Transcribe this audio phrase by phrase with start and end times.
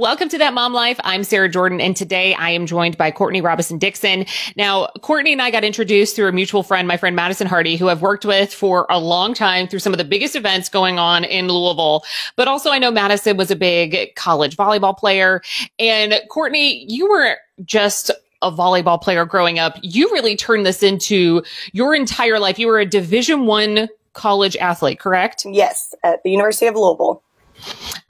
[0.00, 0.98] Welcome to That Mom Life.
[1.04, 4.24] I'm Sarah Jordan, and today I am joined by Courtney Robinson Dixon.
[4.56, 7.90] Now, Courtney and I got introduced through a mutual friend, my friend Madison Hardy, who
[7.90, 11.24] I've worked with for a long time through some of the biggest events going on
[11.24, 12.02] in Louisville.
[12.34, 15.42] But also, I know Madison was a big college volleyball player.
[15.78, 17.36] And Courtney, you were
[17.66, 18.10] just
[18.40, 19.76] a volleyball player growing up.
[19.82, 21.42] You really turned this into
[21.72, 22.58] your entire life.
[22.58, 25.44] You were a Division One college athlete, correct?
[25.44, 27.22] Yes, at the University of Louisville.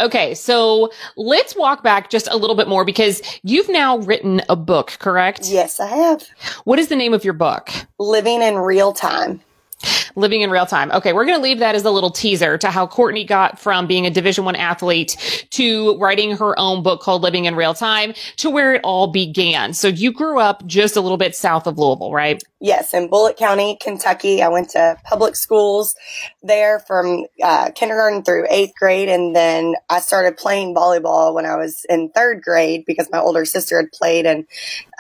[0.01, 4.57] Okay, so let's walk back just a little bit more because you've now written a
[4.57, 5.43] book, correct?
[5.45, 6.27] Yes, I have.
[6.65, 7.71] What is the name of your book?
[7.99, 9.41] Living in Real Time.
[10.17, 10.91] Living in real time.
[10.93, 13.87] Okay, we're going to leave that as a little teaser to how Courtney got from
[13.87, 18.15] being a Division One athlete to writing her own book called Living in Real Time
[18.37, 19.73] to where it all began.
[19.73, 22.43] So you grew up just a little bit south of Louisville, right?
[22.63, 24.43] Yes, in Bullitt County, Kentucky.
[24.43, 25.95] I went to public schools
[26.43, 31.57] there from uh, kindergarten through eighth grade, and then I started playing volleyball when I
[31.57, 34.47] was in third grade because my older sister had played, and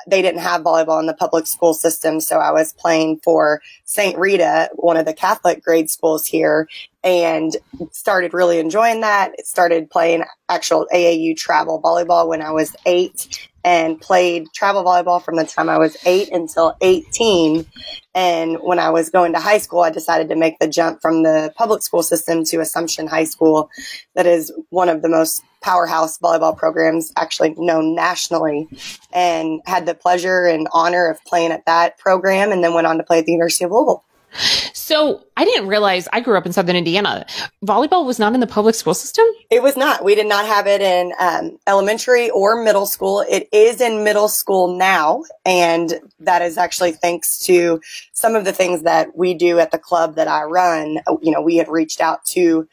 [0.07, 2.21] they didn't have volleyball in the public school system.
[2.21, 4.19] So I was playing for St.
[4.19, 6.69] Rita, one of the Catholic grade schools here,
[7.03, 7.57] and
[7.91, 9.33] started really enjoying that.
[9.47, 15.37] Started playing actual AAU travel volleyball when I was eight and played travel volleyball from
[15.37, 17.67] the time I was eight until 18.
[18.15, 21.23] And when I was going to high school, I decided to make the jump from
[21.23, 23.71] the public school system to Assumption High School,
[24.15, 28.67] that is one of the most powerhouse volleyball programs actually known nationally,
[29.13, 32.97] and had the pleasure and honor of playing at that program and then went on
[32.97, 34.05] to play at the University of Louisville.
[34.33, 37.25] So I didn't realize I grew up in Southern Indiana.
[37.65, 39.25] Volleyball was not in the public school system?
[39.51, 40.05] It was not.
[40.05, 43.25] We did not have it in um, elementary or middle school.
[43.29, 45.23] It is in middle school now.
[45.45, 47.81] And that is actually thanks to
[48.13, 50.99] some of the things that we do at the club that I run.
[51.23, 52.69] You know, we had reached out to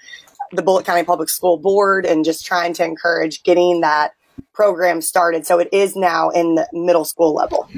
[0.51, 4.13] the Bullitt County Public School Board and just trying to encourage getting that
[4.53, 5.45] program started.
[5.45, 7.69] So it is now in the middle school level.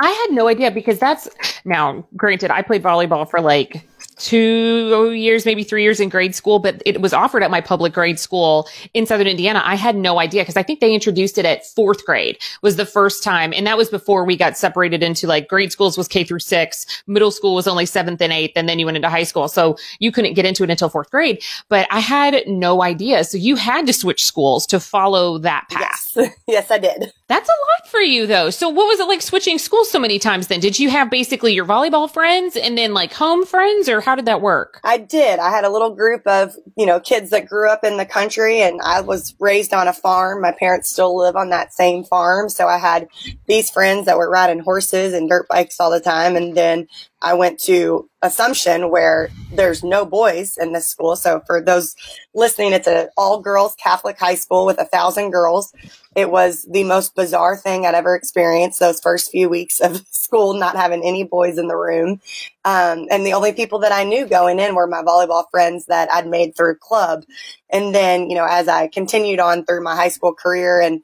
[0.00, 1.28] I had no idea because that's
[1.64, 3.84] now granted, I played volleyball for like
[4.18, 7.92] two years, maybe three years in grade school, but it was offered at my public
[7.92, 9.62] grade school in Southern Indiana.
[9.64, 12.86] I had no idea because I think they introduced it at fourth grade was the
[12.86, 13.52] first time.
[13.52, 16.86] And that was before we got separated into like grade schools was K through six,
[17.06, 19.48] middle school was only seventh and eighth, and then you went into high school.
[19.48, 23.24] So you couldn't get into it until fourth grade, but I had no idea.
[23.24, 26.12] So you had to switch schools to follow that path.
[26.16, 27.12] Yes, yes I did.
[27.28, 28.48] That's a lot for you though.
[28.48, 30.60] So what was it like switching schools so many times then?
[30.60, 34.24] Did you have basically your volleyball friends and then like home friends or how did
[34.24, 34.80] that work?
[34.82, 35.38] I did.
[35.38, 38.62] I had a little group of, you know, kids that grew up in the country
[38.62, 40.40] and I was raised on a farm.
[40.40, 42.48] My parents still live on that same farm.
[42.48, 43.08] So I had
[43.46, 46.34] these friends that were riding horses and dirt bikes all the time.
[46.34, 46.88] And then
[47.20, 51.14] I went to Assumption where there's no boys in this school.
[51.14, 51.94] So for those
[52.34, 55.72] listening, it's an all girls Catholic high school with a thousand girls.
[56.18, 60.52] It was the most bizarre thing I'd ever experienced those first few weeks of school,
[60.52, 62.20] not having any boys in the room.
[62.64, 66.10] Um, and the only people that I knew going in were my volleyball friends that
[66.12, 67.22] I'd made through club.
[67.70, 71.02] And then, you know, as I continued on through my high school career and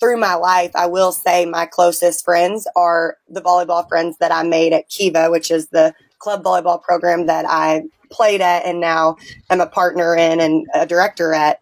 [0.00, 4.44] through my life, I will say my closest friends are the volleyball friends that I
[4.44, 9.16] made at Kiva, which is the club volleyball program that I played at and now
[9.50, 11.60] am a partner in and a director at.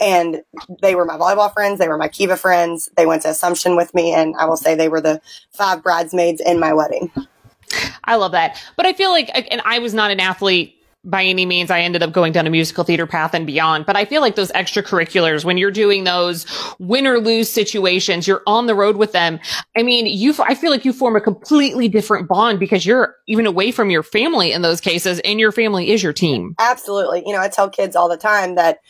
[0.00, 0.42] And
[0.82, 1.78] they were my volleyball friends.
[1.78, 2.90] They were my Kiva friends.
[2.96, 4.12] They went to Assumption with me.
[4.12, 5.20] And I will say they were the
[5.52, 7.10] five bridesmaids in my wedding.
[8.04, 8.62] I love that.
[8.76, 10.74] But I feel like, and I was not an athlete
[11.06, 11.70] by any means.
[11.70, 13.86] I ended up going down a musical theater path and beyond.
[13.86, 16.46] But I feel like those extracurriculars, when you're doing those
[16.78, 19.38] win or lose situations, you're on the road with them.
[19.76, 23.46] I mean, you, I feel like you form a completely different bond because you're even
[23.46, 26.54] away from your family in those cases and your family is your team.
[26.58, 27.22] Absolutely.
[27.24, 28.80] You know, I tell kids all the time that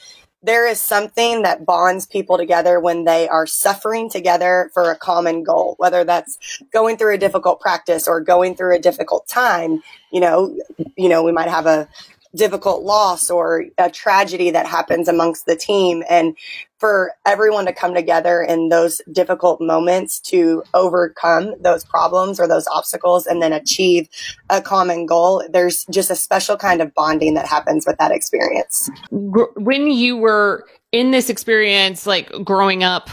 [0.47, 5.43] there is something that bonds people together when they are suffering together for a common
[5.43, 9.83] goal, whether that's going through a difficult practice or going through a difficult time.
[10.13, 10.57] You know,
[10.97, 11.89] you know, we might have a
[12.37, 16.03] difficult loss or a tragedy that happens amongst the team.
[16.09, 16.37] And
[16.79, 22.67] for everyone to come together in those difficult moments to overcome those problems or those
[22.69, 24.09] obstacles and then achieve
[24.51, 28.91] a common goal there's just a special kind of bonding that happens with that experience.
[29.11, 33.09] When you were in this experience like growing up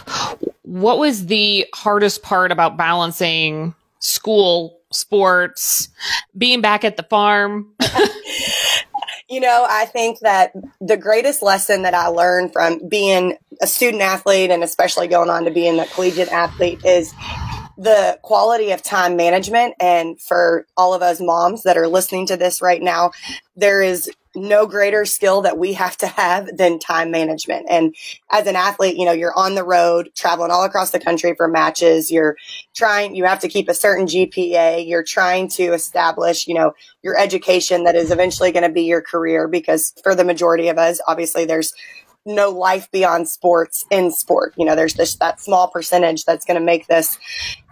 [0.63, 5.89] what was the hardest part about balancing school sports
[6.37, 7.73] being back at the farm
[9.29, 14.01] You know, I think that the greatest lesson that I learned from being a student
[14.01, 17.13] athlete and especially going on to being a collegiate athlete is
[17.77, 19.75] the quality of time management.
[19.79, 23.11] And for all of us moms that are listening to this right now,
[23.55, 27.67] there is no greater skill that we have to have than time management.
[27.69, 27.95] And
[28.31, 31.47] as an athlete, you know, you're on the road, traveling all across the country for
[31.47, 32.11] matches.
[32.11, 32.35] You're
[32.73, 34.87] trying, you have to keep a certain GPA.
[34.87, 39.01] You're trying to establish, you know, your education that is eventually going to be your
[39.01, 41.73] career because for the majority of us, obviously there's
[42.25, 44.53] no life beyond sports in sport.
[44.57, 47.17] You know, there's this that small percentage that's going to make this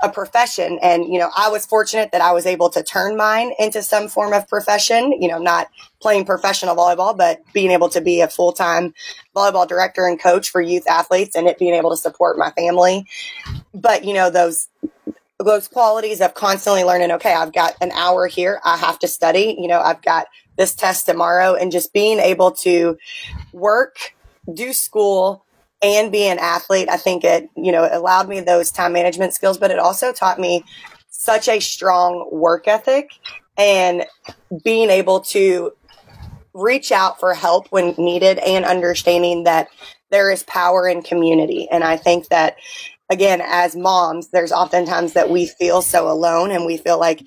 [0.04, 0.78] a profession.
[0.82, 4.10] And, you know, I was fortunate that I was able to turn mine into some
[4.10, 5.70] form of profession, you know, not
[6.02, 8.94] playing professional volleyball, but being able to be a full time
[9.36, 13.06] volleyball director and coach for youth athletes and it being able to support my family.
[13.74, 14.68] But, you know, those,
[15.40, 18.60] those qualities of constantly learning, okay, I've got an hour here.
[18.66, 19.56] I have to study.
[19.58, 20.28] You know, I've got
[20.58, 22.98] this test tomorrow and just being able to
[23.54, 24.14] work
[24.54, 25.46] do school
[25.82, 29.34] and be an athlete, I think it, you know, it allowed me those time management
[29.34, 30.64] skills, but it also taught me
[31.10, 33.12] such a strong work ethic
[33.58, 34.06] and
[34.64, 35.72] being able to
[36.54, 39.70] reach out for help when needed and understanding that
[40.10, 41.68] there is power in community.
[41.70, 42.58] And I think that
[43.10, 47.22] again, as moms, there's oftentimes that we feel so alone and we feel like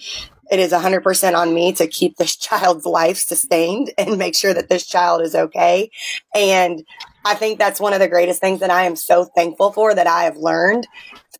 [0.51, 4.69] it is 100% on me to keep this child's life sustained and make sure that
[4.69, 5.91] this child is okay.
[6.35, 6.85] And
[7.25, 10.07] I think that's one of the greatest things that I am so thankful for that
[10.07, 10.87] I have learned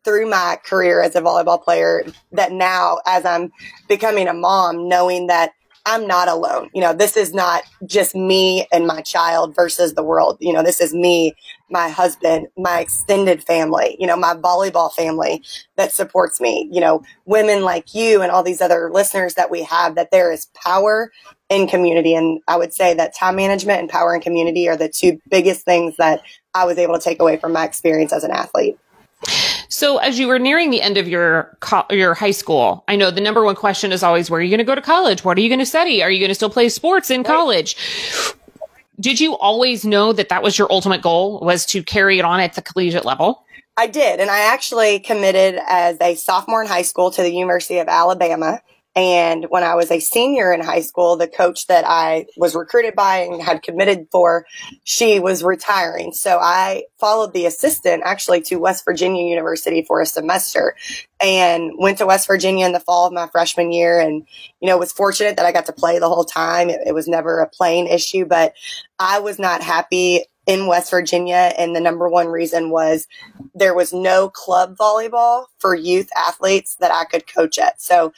[0.03, 3.51] through my career as a volleyball player that now as I'm
[3.87, 5.51] becoming a mom, knowing that
[5.85, 6.69] I'm not alone.
[6.73, 10.37] You know, this is not just me and my child versus the world.
[10.39, 11.35] You know, this is me,
[11.69, 15.43] my husband, my extended family, you know, my volleyball family
[15.75, 19.61] that supports me, you know, women like you and all these other listeners that we
[19.63, 21.11] have, that there is power
[21.49, 22.15] in community.
[22.15, 25.65] And I would say that time management and power in community are the two biggest
[25.65, 26.21] things that
[26.55, 28.77] I was able to take away from my experience as an athlete.
[29.69, 33.11] So as you were nearing the end of your co- your high school, I know
[33.11, 35.23] the number one question is always where are you going to go to college?
[35.23, 36.01] What are you going to study?
[36.01, 37.75] Are you going to still play sports in college?
[38.99, 42.39] Did you always know that that was your ultimate goal was to carry it on
[42.39, 43.45] at the collegiate level?
[43.77, 47.79] I did, and I actually committed as a sophomore in high school to the University
[47.79, 48.61] of Alabama.
[48.95, 52.95] And when I was a senior in high school, the coach that I was recruited
[52.95, 54.45] by and had committed for,
[54.85, 56.13] she was retiring.
[56.13, 60.77] So I followed the assistant actually to West Virginia University for a semester
[61.21, 63.99] and went to West Virginia in the fall of my freshman year.
[63.99, 64.25] And,
[64.61, 66.69] you know, was fortunate that I got to play the whole time.
[66.69, 68.53] It, it was never a playing issue, but
[68.97, 71.51] I was not happy in West Virginia.
[71.57, 73.07] And the number one reason was
[73.53, 77.81] there was no club volleyball for youth athletes that I could coach at.
[77.81, 78.13] So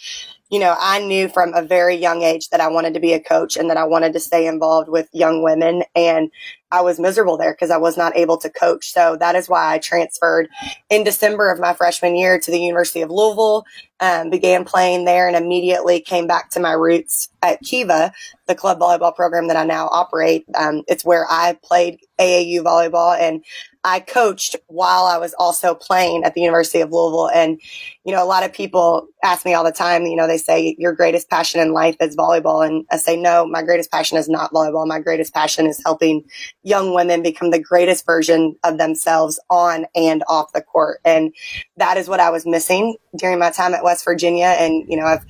[0.49, 3.19] you know, I knew from a very young age that I wanted to be a
[3.19, 5.83] coach and that I wanted to stay involved with young women.
[5.95, 6.31] And
[6.71, 8.91] I was miserable there because I was not able to coach.
[8.91, 10.49] So that is why I transferred
[10.89, 13.65] in December of my freshman year to the University of Louisville,
[13.99, 18.11] um, began playing there and immediately came back to my roots at Kiva,
[18.47, 20.45] the club volleyball program that I now operate.
[20.57, 23.43] Um, it's where I played AAU volleyball and
[23.83, 27.29] I coached while I was also playing at the University of Louisville.
[27.29, 27.61] And,
[28.03, 30.75] you know, a lot of people ask me all the time, you know, they say
[30.77, 32.67] your greatest passion in life is volleyball.
[32.67, 34.85] And I say, no, my greatest passion is not volleyball.
[34.85, 36.23] My greatest passion is helping
[36.67, 40.99] young women become the greatest version of themselves on and off the court.
[41.05, 41.33] And
[41.77, 44.55] that is what I was missing during my time at West Virginia.
[44.59, 45.25] And, you know, I've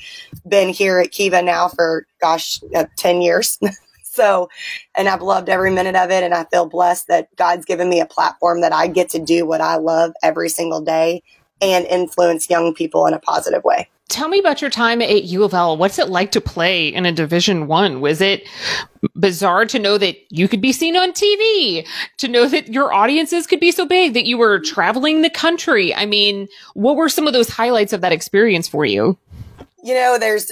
[0.48, 3.60] been here at Kiva now for, gosh, uh, 10 years.
[4.18, 4.50] So,
[4.96, 6.24] and I've loved every minute of it.
[6.24, 9.46] And I feel blessed that God's given me a platform that I get to do
[9.46, 11.22] what I love every single day
[11.62, 13.88] and influence young people in a positive way.
[14.10, 15.76] Tell me about your time at U of L.
[15.76, 18.00] What's it like to play in a Division One?
[18.00, 18.48] Was it
[19.16, 21.86] bizarre to know that you could be seen on TV,
[22.18, 25.94] to know that your audiences could be so big that you were traveling the country?
[25.94, 29.18] I mean, what were some of those highlights of that experience for you?
[29.84, 30.52] You know, there's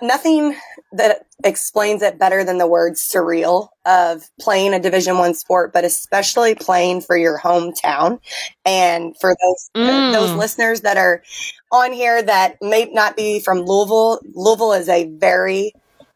[0.00, 0.56] nothing
[0.92, 5.84] that explains it better than the word surreal of playing a division one sport but
[5.84, 8.20] especially playing for your hometown.
[8.64, 10.12] And for those mm.
[10.12, 11.22] those listeners that are
[11.72, 15.72] on here that may not be from louisville louisville is a very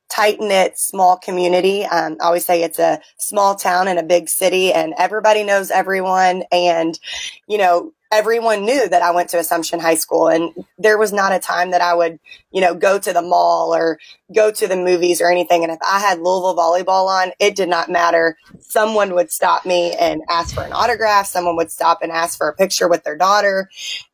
[0.08, 1.84] tight knit small community.
[1.84, 5.70] Um, i always say it's a small town in a big city and everybody knows
[5.70, 6.44] everyone.
[6.52, 6.98] And
[7.46, 11.32] you know everyone knew that I went to Assumption High School and there was not
[11.32, 12.18] a time that I would,
[12.50, 13.98] you know, go to the mall or
[14.34, 15.62] go to the movies or anything.
[15.62, 18.36] And if I had Louisville volleyball on, it did not matter.
[18.60, 21.26] Someone would stop me and ask for an autograph.
[21.26, 23.68] Someone would stop and ask for a picture with their daughter.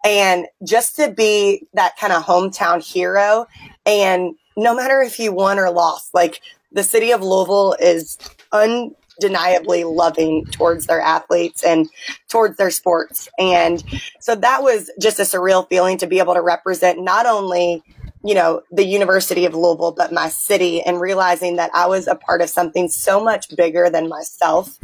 [0.05, 3.47] And just to be that kind of hometown hero
[3.87, 6.41] and no matter if you won or lost, like
[6.73, 8.19] the city of Louisville is
[8.53, 11.89] un undeniably loving towards their athletes and
[12.29, 13.29] towards their sports.
[13.39, 13.83] And
[14.21, 17.83] so that was just a surreal feeling to be able to represent not only
[18.27, 22.15] you know, the University of Louisville, but my city and realizing that I was a
[22.15, 24.79] part of something so much bigger than myself,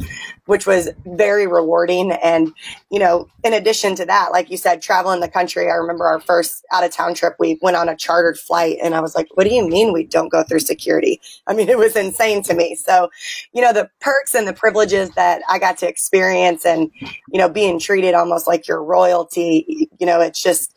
[0.45, 2.11] which was very rewarding.
[2.11, 2.53] And,
[2.91, 6.19] you know, in addition to that, like you said, traveling the country, I remember our
[6.19, 9.27] first out of town trip, we went on a chartered flight and I was like,
[9.33, 11.19] what do you mean we don't go through security?
[11.47, 12.75] I mean, it was insane to me.
[12.75, 13.09] So,
[13.53, 17.49] you know, the perks and the privileges that I got to experience and, you know,
[17.49, 20.75] being treated almost like your royalty, you know, it's just,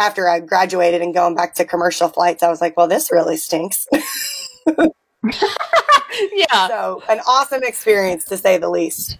[0.00, 3.36] after I graduated and going back to commercial flights, I was like, well, this really
[3.36, 3.86] stinks.
[6.32, 6.68] yeah.
[6.68, 9.18] So, an awesome experience to say the least.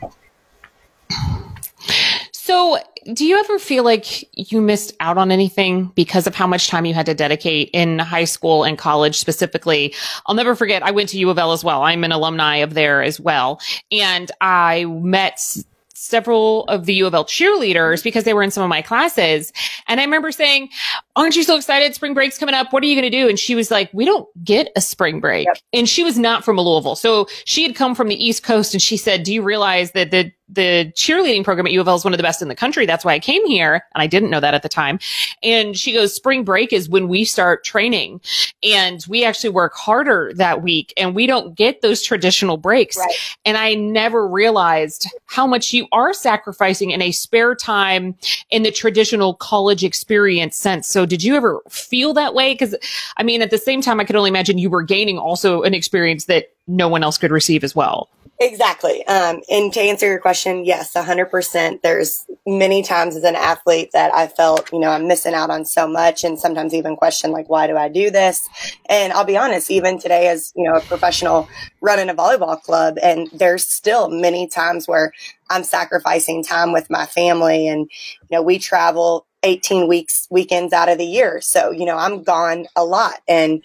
[2.32, 2.78] So,
[3.12, 6.86] do you ever feel like you missed out on anything because of how much time
[6.86, 9.94] you had to dedicate in high school and college specifically?
[10.26, 11.82] I'll never forget, I went to U of L as well.
[11.82, 13.60] I'm an alumni of there as well.
[13.92, 15.40] And I met
[16.00, 19.52] several of the U of L cheerleaders because they were in some of my classes.
[19.86, 20.70] And I remember saying,
[21.14, 21.94] aren't you so excited?
[21.94, 22.72] Spring break's coming up.
[22.72, 23.28] What are you going to do?
[23.28, 25.46] And she was like, we don't get a spring break.
[25.46, 25.58] Yep.
[25.74, 26.96] And she was not from Louisville.
[26.96, 30.10] So she had come from the East Coast and she said, do you realize that
[30.10, 32.54] the the cheerleading program at U of L is one of the best in the
[32.54, 32.86] country.
[32.86, 33.84] That's why I came here.
[33.94, 34.98] And I didn't know that at the time.
[35.42, 38.20] And she goes, spring break is when we start training
[38.62, 42.96] and we actually work harder that week and we don't get those traditional breaks.
[42.96, 43.14] Right.
[43.44, 48.16] And I never realized how much you are sacrificing in a spare time
[48.50, 50.88] in the traditional college experience sense.
[50.88, 52.56] So did you ever feel that way?
[52.56, 52.74] Cause
[53.16, 55.74] I mean, at the same time, I could only imagine you were gaining also an
[55.74, 58.08] experience that no one else could receive as well.
[58.42, 59.06] Exactly.
[59.06, 61.82] Um, and to answer your question, yes, 100%.
[61.82, 65.66] There's many times as an athlete that I felt, you know, I'm missing out on
[65.66, 68.48] so much and sometimes even question, like, why do I do this?
[68.88, 71.50] And I'll be honest, even today as, you know, a professional
[71.82, 75.12] running a volleyball club, and there's still many times where
[75.50, 77.90] I'm sacrificing time with my family and,
[78.22, 81.40] you know, we travel 18 weeks weekends out of the year.
[81.40, 83.62] So, you know, I'm gone a lot and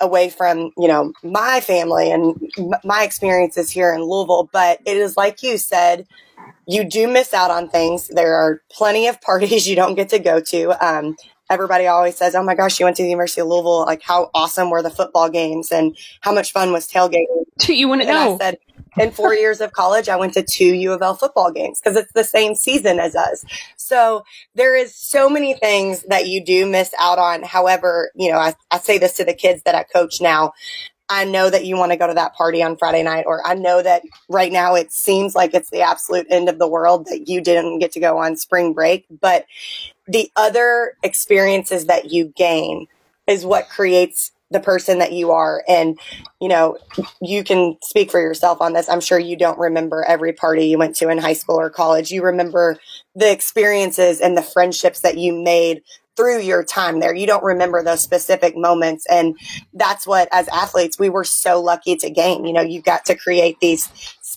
[0.00, 4.48] away from, you know, my family and m- my experiences here in Louisville.
[4.52, 6.06] But it is like you said,
[6.66, 8.08] you do miss out on things.
[8.08, 10.86] There are plenty of parties you don't get to go to.
[10.86, 11.16] Um,
[11.50, 13.84] everybody always says, "Oh my gosh, you went to the University of Louisville!
[13.84, 18.08] Like, how awesome were the football games, and how much fun was tailgating?" You wouldn't
[18.08, 18.34] know.
[18.34, 18.58] I said,
[18.98, 21.96] in four years of college, I went to two U of L football games because
[21.96, 23.44] it's the same season as us.
[23.76, 27.42] So there is so many things that you do miss out on.
[27.42, 30.52] However, you know, I, I say this to the kids that I coach now.
[31.12, 33.54] I know that you want to go to that party on Friday night, or I
[33.54, 37.28] know that right now it seems like it's the absolute end of the world that
[37.28, 39.06] you didn't get to go on spring break.
[39.10, 39.46] But
[40.06, 42.86] the other experiences that you gain
[43.26, 45.62] is what creates the person that you are.
[45.68, 45.98] And,
[46.40, 46.76] you know,
[47.20, 48.88] you can speak for yourself on this.
[48.88, 52.10] I'm sure you don't remember every party you went to in high school or college.
[52.10, 52.78] You remember
[53.14, 55.82] the experiences and the friendships that you made
[56.16, 57.14] through your time there.
[57.14, 59.06] You don't remember those specific moments.
[59.08, 59.38] And
[59.72, 62.44] that's what, as athletes, we were so lucky to gain.
[62.44, 63.88] You know, you got to create these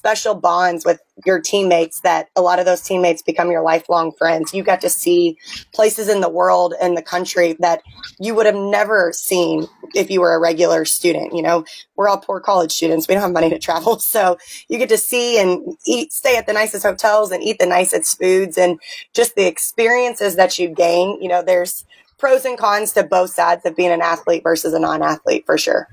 [0.03, 4.53] special bonds with your teammates that a lot of those teammates become your lifelong friends.
[4.53, 5.38] You got to see
[5.74, 7.81] places in the world and the country that
[8.19, 11.33] you would have never seen if you were a regular student.
[11.33, 11.63] You know,
[11.95, 13.07] we're all poor college students.
[13.07, 14.01] We don't have money to travel.
[14.13, 17.65] So you get to see and eat, stay at the nicest hotels and eat the
[17.65, 18.79] nicest foods and
[19.13, 21.19] just the experiences that you gain.
[21.22, 21.86] You know, there's
[22.19, 25.57] pros and cons to both sides of being an athlete versus a non athlete for
[25.57, 25.88] sure.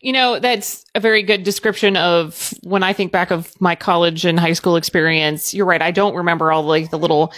[0.00, 4.24] You know, that's a very good description of when I think back of my college
[4.24, 5.54] and high school experience.
[5.54, 5.82] You're right.
[5.82, 7.32] I don't remember all like the little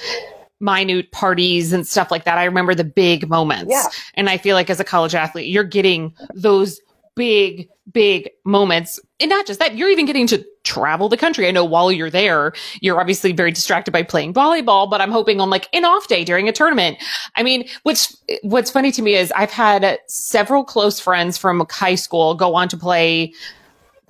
[0.61, 2.39] minute parties and stuff like that.
[2.39, 3.71] I remember the big moments.
[3.71, 3.85] Yeah.
[4.15, 6.81] And I feel like as a college athlete, you're getting those
[7.17, 9.01] big, big moments.
[9.19, 11.49] And not just that, you're even getting to travel the country.
[11.49, 15.41] I know while you're there, you're obviously very distracted by playing volleyball, but I'm hoping
[15.41, 16.99] on like an off day during a tournament.
[17.35, 21.95] I mean, what's, what's funny to me is I've had several close friends from high
[21.97, 23.33] school go on to play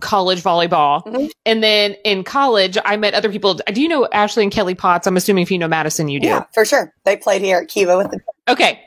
[0.00, 1.04] college volleyball.
[1.04, 1.26] Mm-hmm.
[1.44, 3.54] And then in college, I met other people.
[3.54, 5.06] Do you know Ashley and Kelly Potts?
[5.06, 6.26] I'm assuming if you know Madison, you do.
[6.26, 6.92] Yeah, for sure.
[7.04, 8.20] They played here at Kiva with the.
[8.48, 8.85] Okay.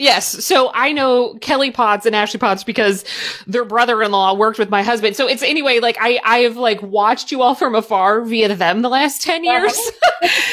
[0.00, 0.42] Yes.
[0.46, 3.04] So I know Kelly Potts and Ashley Potts because
[3.46, 5.14] their brother-in-law worked with my husband.
[5.14, 8.80] So it's anyway, like I, I have like watched you all from afar via them
[8.80, 9.58] the last 10 uh-huh.
[9.58, 9.90] years.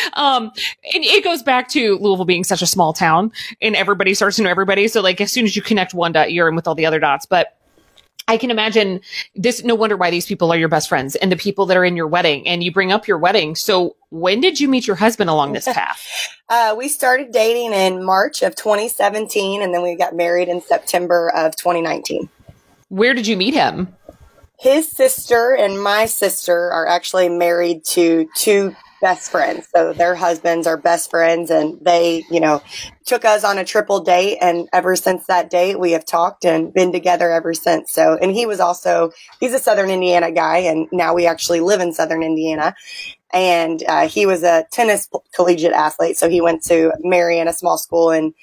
[0.16, 0.51] um,
[0.94, 4.44] and it goes back to Louisville being such a small town and everybody starts to
[4.44, 4.89] know everybody.
[4.89, 7.00] So like as soon as you connect one dot, you're in with all the other
[7.00, 7.25] dots.
[7.25, 7.57] But
[8.28, 9.02] I can imagine
[9.36, 9.64] this.
[9.64, 11.96] No wonder why these people are your best friends and the people that are in
[11.96, 12.46] your wedding.
[12.48, 13.56] And you bring up your wedding.
[13.56, 16.06] So when did you meet your husband along this path?
[16.50, 21.30] uh, we started dating in March of 2017, and then we got married in September
[21.36, 22.30] of 2019.
[22.90, 23.94] Where did you meet him?
[24.60, 29.68] His sister and my sister are actually married to two best friends.
[29.74, 32.62] So their husbands are best friends and they, you know,
[33.06, 34.38] took us on a triple date.
[34.42, 37.92] And ever since that date, we have talked and been together ever since.
[37.92, 40.58] So, and he was also, he's a Southern Indiana guy.
[40.58, 42.75] And now we actually live in Southern Indiana.
[43.32, 46.18] And uh, he was a tennis collegiate athlete.
[46.18, 48.34] So he went to Marian, a small school in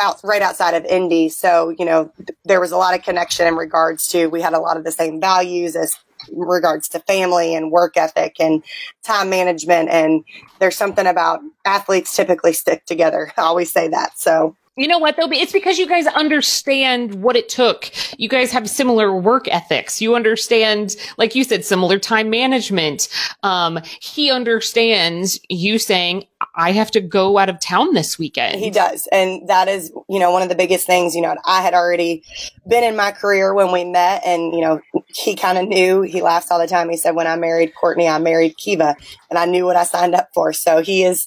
[0.00, 1.28] out right outside of Indy.
[1.28, 2.12] So, you know,
[2.44, 4.92] there was a lot of connection in regards to we had a lot of the
[4.92, 5.96] same values as
[6.32, 8.62] regards to family and work ethic and
[9.02, 9.88] time management.
[9.88, 10.24] And
[10.58, 13.32] there's something about athletes typically stick together.
[13.38, 14.18] I always say that.
[14.18, 15.28] So you know what though?
[15.32, 17.90] It's because you guys understand what it took.
[18.16, 20.00] You guys have similar work ethics.
[20.00, 23.08] You understand, like you said, similar time management.
[23.42, 28.60] Um, he understands you saying, I have to go out of town this weekend.
[28.60, 29.08] He does.
[29.10, 32.22] And that is, you know, one of the biggest things, you know, I had already
[32.66, 36.22] been in my career when we met and, you know, he kind of knew, he
[36.22, 36.90] laughs all the time.
[36.90, 38.94] He said, when I married Courtney, I married Kiva
[39.30, 40.52] and I knew what I signed up for.
[40.52, 41.26] So he is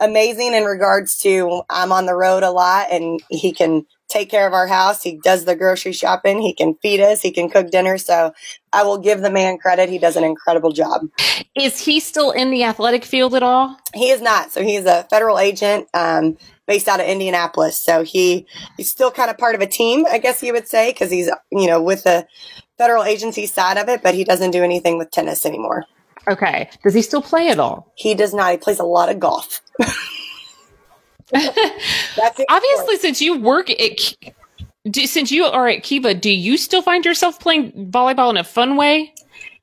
[0.00, 4.46] amazing in regards to I'm on the road a lot and he can take care
[4.46, 5.02] of our house.
[5.02, 6.40] He does the grocery shopping.
[6.40, 7.20] He can feed us.
[7.20, 7.98] He can cook dinner.
[7.98, 8.32] So
[8.72, 9.88] I will give the man credit.
[9.88, 11.02] He does an incredible job.
[11.54, 13.76] Is he still in the athletic field at all?
[13.94, 14.52] He is not.
[14.52, 15.88] So he's a federal agent.
[15.94, 16.36] Um,
[16.68, 17.80] based out of Indianapolis.
[17.80, 18.46] So he
[18.76, 21.28] he's still kind of part of a team, I guess you would say, because he's
[21.50, 22.28] you know with the
[22.76, 25.84] federal agency side of it, but he doesn't do anything with tennis anymore.
[26.28, 26.68] Okay.
[26.84, 27.90] Does he still play at all?
[27.96, 28.52] He does not.
[28.52, 29.62] He plays a lot of golf.
[31.34, 34.14] Obviously, since you work at,
[34.90, 38.44] do, since you are at Kiva, do you still find yourself playing volleyball in a
[38.44, 39.12] fun way?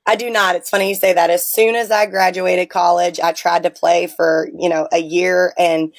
[0.07, 0.55] I do not.
[0.55, 1.31] It's funny you say that.
[1.31, 5.53] As soon as I graduated college, I tried to play for, you know, a year.
[5.57, 5.91] And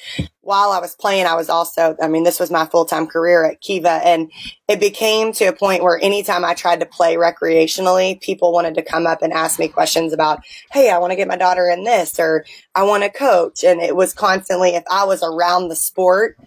[0.47, 3.43] while I was playing, I was also, I mean, this was my full time career
[3.43, 3.99] at Kiva.
[4.05, 4.31] And
[4.69, 8.81] it became to a point where anytime I tried to play recreationally, people wanted to
[8.81, 10.39] come up and ask me questions about,
[10.71, 13.65] Hey, I want to get my daughter in this or I want to coach.
[13.65, 16.37] And it was constantly, if I was around the sport,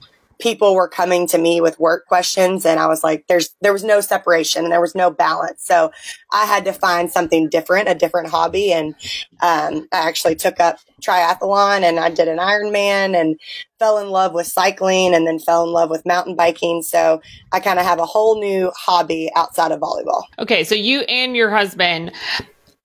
[0.40, 3.84] people were coming to me with work questions and I was like, there's, there was
[3.84, 5.64] no separation and there was no balance.
[5.64, 5.92] So
[6.32, 8.72] I had to find something different, a different hobby.
[8.72, 8.94] And,
[9.42, 13.38] um, I actually took up triathlon and I did an Ironman and
[13.78, 16.82] fell in love with cycling and then fell in love with mountain biking.
[16.82, 17.22] So
[17.52, 20.24] I kind of have a whole new hobby outside of volleyball.
[20.38, 20.64] Okay.
[20.64, 22.12] So you and your husband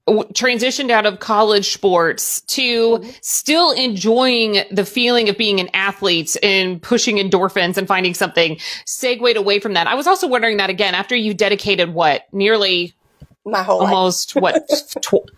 [0.07, 6.81] transitioned out of college sports to still enjoying the feeling of being an athlete and
[6.81, 9.87] pushing endorphins and finding something segued away from that.
[9.87, 12.93] I was also wondering that again after you dedicated what nearly
[13.45, 14.67] my whole almost what
[15.01, 15.31] tw-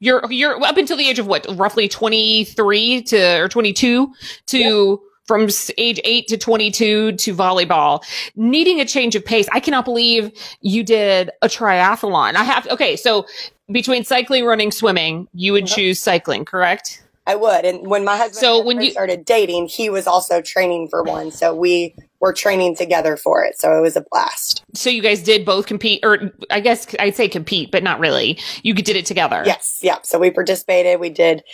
[0.00, 4.12] you're you're up until the age of what roughly 23 to or 22
[4.46, 4.98] to yep
[5.30, 8.02] from age 8 to 22 to volleyball,
[8.34, 9.46] needing a change of pace.
[9.52, 12.34] I cannot believe you did a triathlon.
[12.34, 13.26] I have, okay, so
[13.72, 15.74] between cycling, running, swimming, you would mm-hmm.
[15.74, 17.02] choose cycling, correct?
[17.26, 17.64] I would.
[17.64, 21.30] And when my husband so when you started dating, he was also training for one.
[21.30, 23.58] So we were training together for it.
[23.58, 24.64] So it was a blast.
[24.74, 28.38] So you guys did both compete, or I guess I'd say compete, but not really.
[28.62, 29.42] You did it together.
[29.46, 29.78] Yes.
[29.82, 29.98] Yeah.
[30.02, 30.98] So we participated.
[30.98, 31.44] We did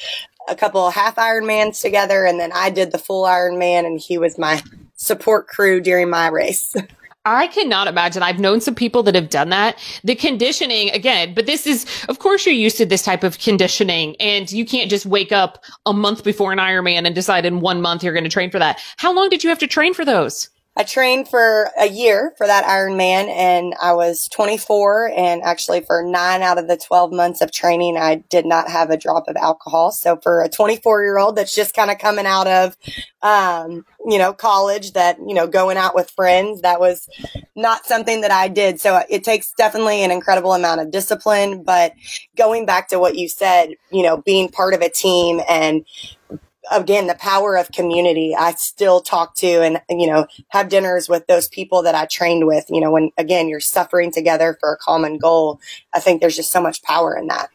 [0.48, 4.18] a couple of half Ironmans together, and then I did the full Ironman, and he
[4.18, 4.62] was my
[4.94, 6.74] support crew during my race.
[7.26, 8.22] I cannot imagine.
[8.22, 9.76] I've known some people that have done that.
[10.04, 14.14] The conditioning again, but this is, of course, you're used to this type of conditioning
[14.20, 17.82] and you can't just wake up a month before an Ironman and decide in one
[17.82, 18.80] month you're going to train for that.
[18.96, 20.48] How long did you have to train for those?
[20.78, 26.02] I trained for a year for that Ironman and I was 24 and actually for
[26.02, 29.36] nine out of the 12 months of training, I did not have a drop of
[29.36, 29.90] alcohol.
[29.90, 32.76] So for a 24 year old that's just kind of coming out of,
[33.22, 37.08] um, you know, college that, you know, going out with friends, that was
[37.54, 38.78] not something that I did.
[38.78, 41.94] So it takes definitely an incredible amount of discipline, but
[42.36, 45.86] going back to what you said, you know, being part of a team and
[46.70, 48.34] again, the power of community.
[48.36, 52.46] I still talk to and, you know, have dinners with those people that I trained
[52.46, 55.60] with, you know, when again, you're suffering together for a common goal.
[55.94, 57.50] I think there's just so much power in that.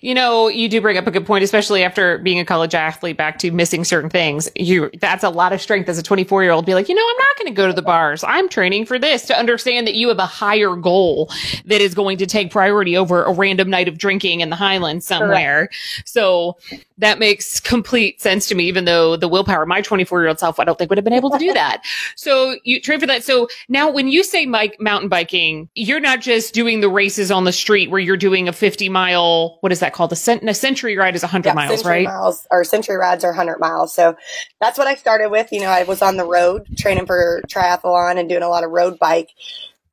[0.00, 3.16] You know, you do bring up a good point, especially after being a college athlete
[3.16, 4.50] back to missing certain things.
[4.54, 6.66] You, that's a lot of strength as a 24 year old.
[6.66, 8.22] Be like, you know, I'm not going to go to the bars.
[8.22, 11.30] I'm training for this to understand that you have a higher goal
[11.64, 15.06] that is going to take priority over a random night of drinking in the Highlands
[15.06, 15.68] somewhere.
[15.68, 16.02] Correct.
[16.04, 16.58] So
[16.98, 20.60] that makes complete sense to me, even though the willpower, my 24 year old self,
[20.60, 21.82] I don't think would have been able to do that.
[22.14, 23.24] so you train for that.
[23.24, 27.44] So now when you say Mike mountain biking, you're not just doing the races on
[27.44, 29.23] the street where you're doing a 50 mile,
[29.60, 30.12] what is that called?
[30.12, 32.04] A, cent- a century ride is 100 yeah, miles, right?
[32.04, 33.94] Miles or century rides are 100 miles.
[33.94, 34.16] So
[34.60, 35.52] that's what I started with.
[35.52, 38.70] You know, I was on the road training for triathlon and doing a lot of
[38.70, 39.30] road bike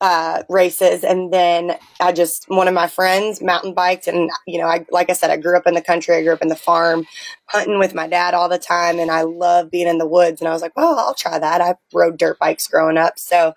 [0.01, 1.03] uh, races.
[1.03, 4.07] And then I just, one of my friends mountain biked.
[4.07, 6.15] And, you know, I, like I said, I grew up in the country.
[6.15, 7.05] I grew up in the farm
[7.45, 8.97] hunting with my dad all the time.
[8.97, 10.41] And I love being in the woods.
[10.41, 11.61] And I was like, well, I'll try that.
[11.61, 13.19] I rode dirt bikes growing up.
[13.19, 13.53] So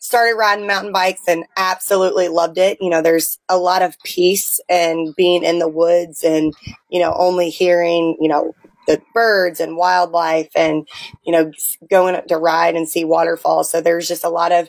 [0.00, 2.78] started riding mountain bikes and absolutely loved it.
[2.80, 6.52] You know, there's a lot of peace and being in the woods and,
[6.90, 8.52] you know, only hearing, you know,
[8.86, 10.88] the birds and wildlife and
[11.24, 11.52] you know
[11.90, 13.70] going to ride and see waterfalls.
[13.70, 14.68] So there's just a lot of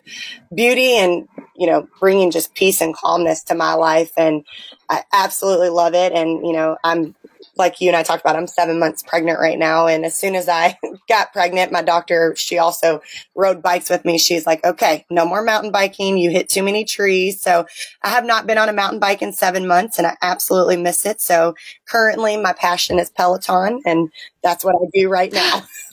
[0.54, 4.12] beauty and you know bringing just peace and calmness to my life.
[4.18, 4.46] And
[4.90, 6.14] i absolutely love it.
[6.14, 7.16] And you know i'm
[7.58, 9.88] like you and I talked about, I'm seven months pregnant right now.
[9.88, 10.78] And as soon as I
[11.10, 13.02] got pregnant, my doctor, she also
[13.36, 14.18] rode bikes with me.
[14.18, 16.18] She's like, okay, no more mountain biking.
[16.18, 17.42] You hit too many trees.
[17.42, 17.66] So
[18.04, 21.06] I have not been on a mountain bike in seven months and I absolutely miss
[21.06, 21.22] it.
[21.22, 21.56] So
[21.88, 24.10] currently my passion is Peloton and
[24.44, 25.64] that's what I do right now.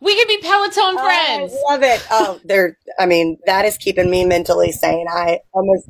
[0.00, 1.52] we can be Peloton friends.
[1.52, 2.06] I love it.
[2.10, 5.06] Oh, they're, I mean, that is keeping me mentally sane.
[5.08, 5.88] I almost.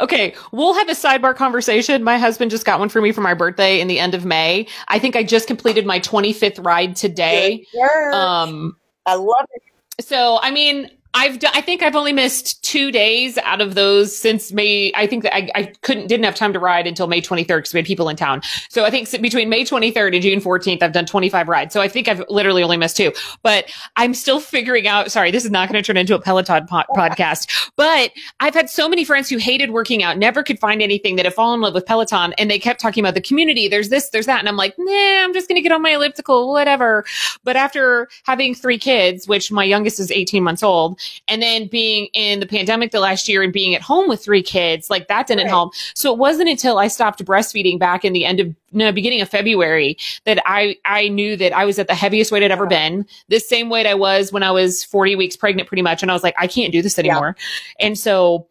[0.00, 0.34] Okay.
[0.52, 2.02] We'll have a sidebar conversation.
[2.02, 4.66] My husband just got one for me for my birthday in the end of May.
[4.88, 7.66] I think I just completed my 25th ride today.
[8.12, 10.04] Um, I love it.
[10.04, 14.16] So, I mean, I've done, I think I've only missed two days out of those
[14.16, 14.92] since May.
[14.94, 17.72] I think that I, I couldn't, didn't have time to ride until May 23rd because
[17.74, 18.42] we had people in town.
[18.68, 21.72] So I think between May 23rd and June 14th, I've done 25 rides.
[21.74, 25.44] So I think I've literally only missed two, but I'm still figuring out, sorry, this
[25.44, 29.04] is not going to turn into a Peloton po- podcast, but I've had so many
[29.04, 31.86] friends who hated working out, never could find anything that have fallen in love with
[31.86, 32.34] Peloton.
[32.34, 33.66] And they kept talking about the community.
[33.66, 34.38] There's this, there's that.
[34.38, 37.04] And I'm like, nah, I'm just going to get on my elliptical, whatever.
[37.42, 42.08] But after having three kids, which my youngest is 18 months old, and then being
[42.12, 45.26] in the pandemic the last year and being at home with three kids, like that
[45.26, 45.50] didn't right.
[45.50, 45.74] help.
[45.94, 49.28] So it wasn't until I stopped breastfeeding back in the end of no, beginning of
[49.28, 53.06] February that I, I knew that I was at the heaviest weight I'd ever been.
[53.28, 56.02] This same weight I was when I was 40 weeks pregnant pretty much.
[56.02, 57.36] And I was like, I can't do this anymore.
[57.36, 57.86] Yeah.
[57.86, 58.46] And so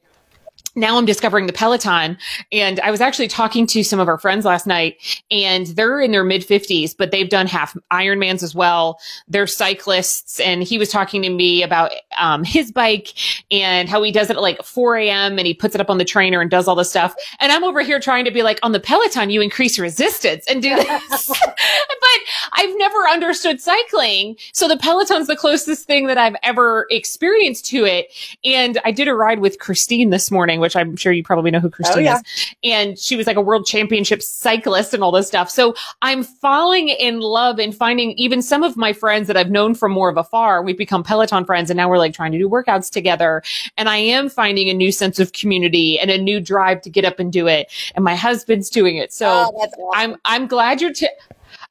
[0.75, 2.17] now I'm discovering the Peloton.
[2.51, 4.97] And I was actually talking to some of our friends last night
[5.32, 8.99] and they're in their mid 50s, but they've done half Ironmans as well.
[9.27, 10.39] They're cyclists.
[10.39, 13.13] And he was talking to me about um, his bike
[13.51, 15.38] and how he does it at like 4 a.m.
[15.38, 17.15] and he puts it up on the trainer and does all this stuff.
[17.39, 20.62] And I'm over here trying to be like, on the Peloton, you increase resistance and
[20.62, 21.27] do this.
[21.39, 22.19] but
[22.53, 24.36] I've never understood cycling.
[24.53, 28.08] So the Peloton's the closest thing that I've ever experienced to it.
[28.43, 31.60] And I did a ride with Christine this morning, which I'm sure you probably know
[31.60, 32.17] who oh, Christine oh, yeah.
[32.17, 32.56] is.
[32.63, 35.50] And she was like a world championship cyclist and all this stuff.
[35.50, 39.76] So I'm falling in love and finding even some of my friends that I've known
[39.76, 40.62] from more of afar.
[40.63, 43.43] We've become Peloton friends and now we're like trying to do workouts together.
[43.78, 47.06] And I am finding a new sense of community and a new drive to get
[47.06, 47.72] up and do it.
[47.95, 49.13] And my husband's doing it.
[49.13, 49.86] So oh, awesome.
[49.93, 51.08] I'm, I'm glad you're, t-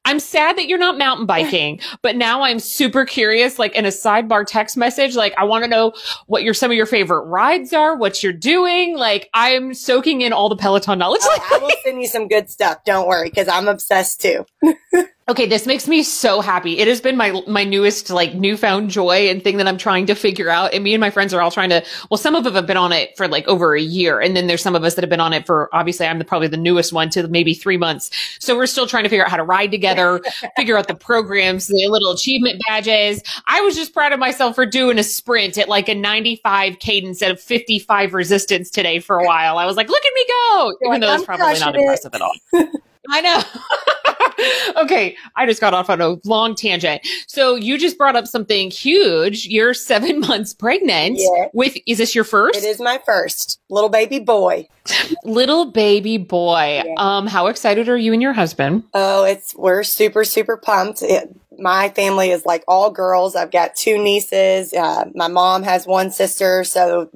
[0.05, 3.89] I'm sad that you're not mountain biking, but now I'm super curious, like in a
[3.89, 5.93] sidebar text message, like I want to know
[6.27, 8.97] what your, some of your favorite rides are, what you're doing.
[8.97, 11.21] Like I'm soaking in all the Peloton knowledge.
[11.23, 12.83] Oh, I will send you some good stuff.
[12.85, 13.29] Don't worry.
[13.29, 14.45] Cause I'm obsessed too.
[15.29, 16.79] Okay, this makes me so happy.
[16.79, 20.15] It has been my my newest like newfound joy and thing that I'm trying to
[20.15, 20.73] figure out.
[20.73, 21.85] And me and my friends are all trying to.
[22.09, 24.47] Well, some of them have been on it for like over a year, and then
[24.47, 25.69] there's some of us that have been on it for.
[25.71, 28.09] Obviously, I'm the, probably the newest one to maybe three months.
[28.39, 30.19] So we're still trying to figure out how to ride together,
[30.57, 33.21] figure out the programs, the little achievement badges.
[33.45, 37.21] I was just proud of myself for doing a sprint at like a 95 cadence
[37.21, 39.59] at a 55 resistance today for a while.
[39.59, 42.33] I was like, look at me go, even though it's probably not impressive at all.
[43.11, 43.41] I know.
[44.77, 47.05] okay, I just got off on a long tangent.
[47.27, 49.45] So you just brought up something huge.
[49.45, 51.19] You're seven months pregnant
[51.53, 52.57] with, is this your first?
[52.57, 54.67] It is my first little baby boy.
[55.23, 56.83] little baby boy.
[56.97, 58.83] Um, how excited are you and your husband?
[58.93, 61.01] Oh, it's, we're super, super pumped.
[61.01, 63.35] It, my family is like all girls.
[63.35, 64.73] I've got two nieces.
[64.73, 66.63] Uh, my mom has one sister.
[66.63, 67.09] So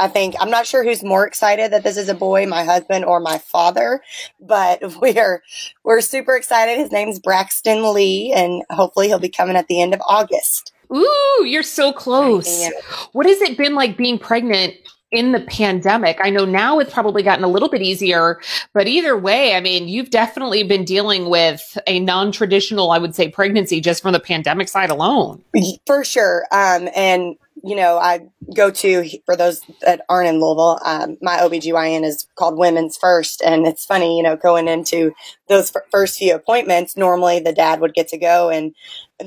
[0.00, 3.04] I think I'm not sure who's more excited that this is a boy, my husband
[3.04, 4.02] or my father,
[4.40, 5.42] but we're
[5.84, 6.78] we're super excited.
[6.78, 10.72] His name's Braxton Lee, and hopefully he'll be coming at the end of August.
[10.92, 12.68] Ooh, you're so close.
[13.12, 14.74] What has it been like being pregnant
[15.12, 16.18] in the pandemic?
[16.20, 18.40] I know now it's probably gotten a little bit easier,
[18.72, 23.28] but either way, I mean, you've definitely been dealing with a non-traditional, I would say,
[23.28, 25.44] pregnancy just from the pandemic side alone.
[25.86, 26.46] For sure.
[26.50, 28.20] Um, and you know, I
[28.54, 33.42] go to, for those that aren't in Louisville, um, my OBGYN is called Women's First.
[33.42, 35.12] And it's funny, you know, going into
[35.50, 38.74] those f- first few appointments, normally the dad would get to go and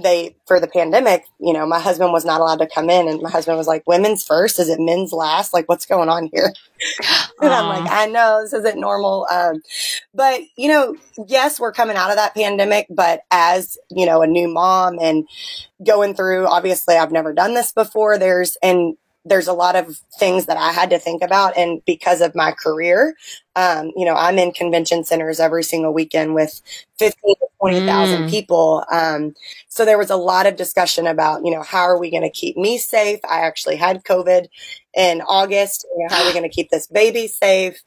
[0.02, 3.22] they for the pandemic, you know, my husband was not allowed to come in, and
[3.22, 4.60] my husband was like, "Women's first?
[4.60, 5.54] Is it men's last?
[5.54, 6.52] Like, what's going on here?"
[7.42, 9.62] and I'm like, "I know this isn't normal." Um,
[10.14, 10.96] but you know,
[11.28, 15.28] yes, we're coming out of that pandemic, but as you know, a new mom and
[15.86, 18.18] going through, obviously, I've never done this before.
[18.18, 21.58] There's and there's a lot of things that I had to think about.
[21.58, 23.16] And because of my career,
[23.56, 26.62] um, you know, I'm in convention centers every single weekend with
[27.00, 28.30] 15 to 20,000 mm.
[28.30, 28.84] people.
[28.92, 29.34] Um,
[29.70, 32.30] so there was a lot of discussion about, you know, how are we going to
[32.30, 33.20] keep me safe?
[33.24, 34.48] I actually had COVID
[34.94, 35.86] in August.
[35.96, 37.82] You know, how are we going to keep this baby safe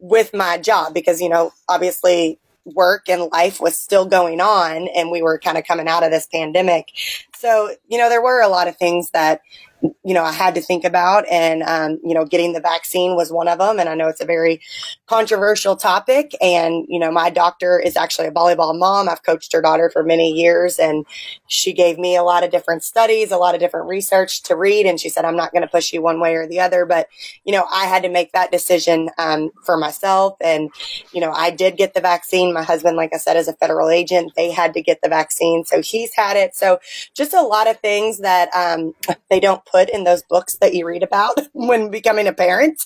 [0.00, 0.94] with my job?
[0.94, 5.58] Because, you know, obviously work and life was still going on and we were kind
[5.58, 6.88] of coming out of this pandemic.
[7.34, 9.40] So, you know, there were a lot of things that
[9.82, 11.26] you know, I had to think about.
[11.30, 13.78] And, um, you know, getting the vaccine was one of them.
[13.78, 14.60] And I know it's a very
[15.06, 16.34] controversial topic.
[16.40, 19.08] And, you know, my doctor is actually a volleyball mom.
[19.08, 20.78] I've coached her daughter for many years.
[20.78, 21.06] And
[21.46, 24.86] she gave me a lot of different studies, a lot of different research to read.
[24.86, 26.84] And she said, I'm not going to push you one way or the other.
[26.86, 27.08] But,
[27.44, 30.36] you know, I had to make that decision um, for myself.
[30.40, 30.70] And,
[31.12, 32.52] you know, I did get the vaccine.
[32.52, 34.32] My husband, like I said, is a federal agent.
[34.36, 35.64] They had to get the vaccine.
[35.64, 36.54] So he's had it.
[36.54, 36.78] So
[37.14, 38.94] just a lot of things that um,
[39.28, 42.80] they don't put in those books that you read about when becoming a parent.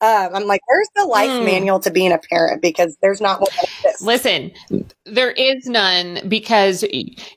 [0.00, 1.44] Um, I'm like, where's the life mm.
[1.44, 2.62] manual to being a parent?
[2.62, 3.50] Because there's not one
[4.00, 4.52] Listen,
[5.04, 6.84] there is none because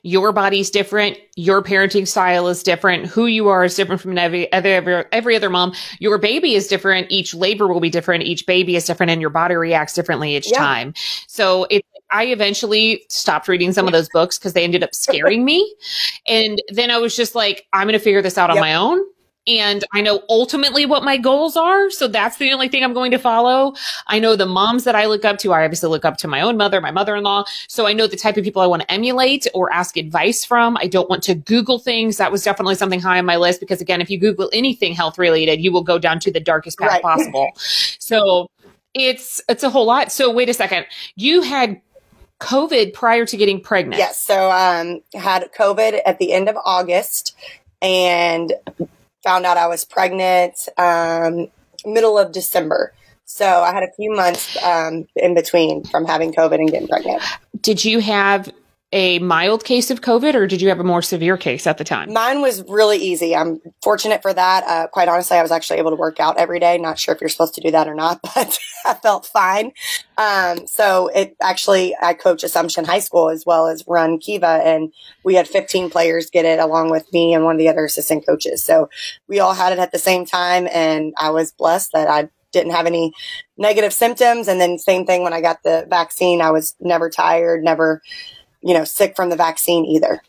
[0.02, 1.18] your body's different.
[1.36, 3.06] Your parenting style is different.
[3.06, 5.72] Who you are is different from every, every, every other mom.
[6.00, 7.06] Your baby is different.
[7.10, 8.24] Each labor will be different.
[8.24, 10.58] Each baby is different and your body reacts differently each yeah.
[10.58, 10.94] time.
[11.26, 15.44] So it, I eventually stopped reading some of those books because they ended up scaring
[15.44, 15.74] me.
[16.26, 18.62] And then I was just like, I'm going to figure this out on yep.
[18.62, 19.00] my own
[19.48, 21.90] and I know ultimately what my goals are.
[21.90, 23.74] So that's the only thing I'm going to follow.
[24.06, 25.52] I know the moms that I look up to.
[25.52, 27.44] I obviously look up to my own mother, my mother-in-law.
[27.66, 30.76] So I know the type of people I want to emulate or ask advice from.
[30.76, 32.18] I don't want to Google things.
[32.18, 35.18] That was definitely something high on my list because again, if you Google anything health
[35.18, 37.02] related, you will go down to the darkest path right.
[37.02, 37.50] possible.
[37.56, 38.50] so
[38.92, 40.12] it's, it's a whole lot.
[40.12, 40.84] So wait a second.
[41.16, 41.80] You had
[42.40, 43.98] COVID prior to getting pregnant.
[43.98, 44.20] Yes.
[44.20, 47.36] So, um, had COVID at the end of August
[47.82, 48.52] and
[49.22, 51.48] found out I was pregnant um,
[51.84, 52.92] middle of December.
[53.24, 57.22] So I had a few months um, in between from having COVID and getting pregnant.
[57.60, 58.50] Did you have
[58.92, 61.84] a mild case of COVID or did you have a more severe case at the
[61.84, 62.12] time?
[62.12, 63.36] Mine was really easy.
[63.36, 64.64] I'm fortunate for that.
[64.64, 66.78] Uh, quite honestly, I was actually able to work out every day.
[66.78, 69.72] Not sure if you're supposed to do that or not, but I felt fine.
[70.16, 74.92] Um, so it actually, I coach Assumption High School as well as run Kiva and
[75.22, 78.24] we had 15 players get it along with me and one of the other assistant
[78.26, 78.64] coaches.
[78.64, 78.88] So
[79.28, 82.72] we all had it at the same time and I was blessed that I didn't
[82.72, 83.12] have any
[83.56, 84.48] negative symptoms.
[84.48, 88.02] And then same thing when I got the vaccine, I was never tired, never,
[88.62, 90.22] you know, sick from the vaccine either.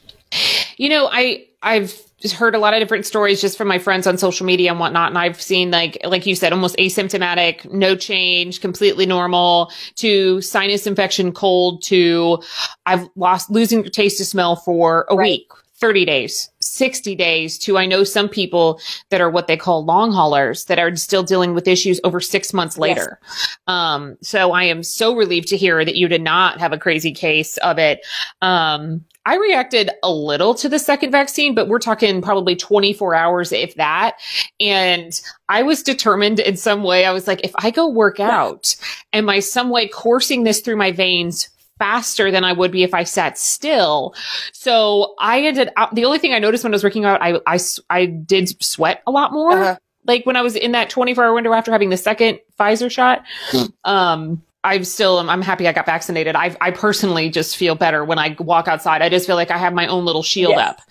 [0.78, 1.94] You know, I I've
[2.34, 5.10] heard a lot of different stories just from my friends on social media and whatnot.
[5.10, 10.86] And I've seen like, like you said, almost asymptomatic, no change, completely normal to sinus
[10.86, 12.42] infection, cold to
[12.86, 15.30] I've lost losing your taste to smell for a right.
[15.32, 19.86] week, 30 days, 60 days to I know some people that are what they call
[19.86, 23.20] long haulers that are still dealing with issues over six months later.
[23.22, 23.58] Yes.
[23.68, 27.14] Um, so I am so relieved to hear that you did not have a crazy
[27.14, 28.06] case of it.
[28.42, 33.52] Um, I reacted a little to the second vaccine, but we're talking probably 24 hours,
[33.52, 34.18] if that.
[34.60, 37.06] And I was determined in some way.
[37.06, 38.76] I was like, if I go work out,
[39.14, 42.94] am I some way coursing this through my veins faster than I would be if
[42.94, 44.14] I sat still.
[44.52, 47.40] So I ended up, the only thing I noticed when I was working out, I,
[47.48, 47.58] I,
[47.90, 49.54] I did sweat a lot more.
[49.54, 49.78] Uh-huh.
[50.06, 53.24] Like when I was in that 24 hour window after having the second Pfizer shot.
[53.50, 53.66] Hmm.
[53.86, 56.36] Um, I'm still, I'm happy I got vaccinated.
[56.36, 59.02] I, I personally just feel better when I walk outside.
[59.02, 60.82] I just feel like I have my own little shield yes, up.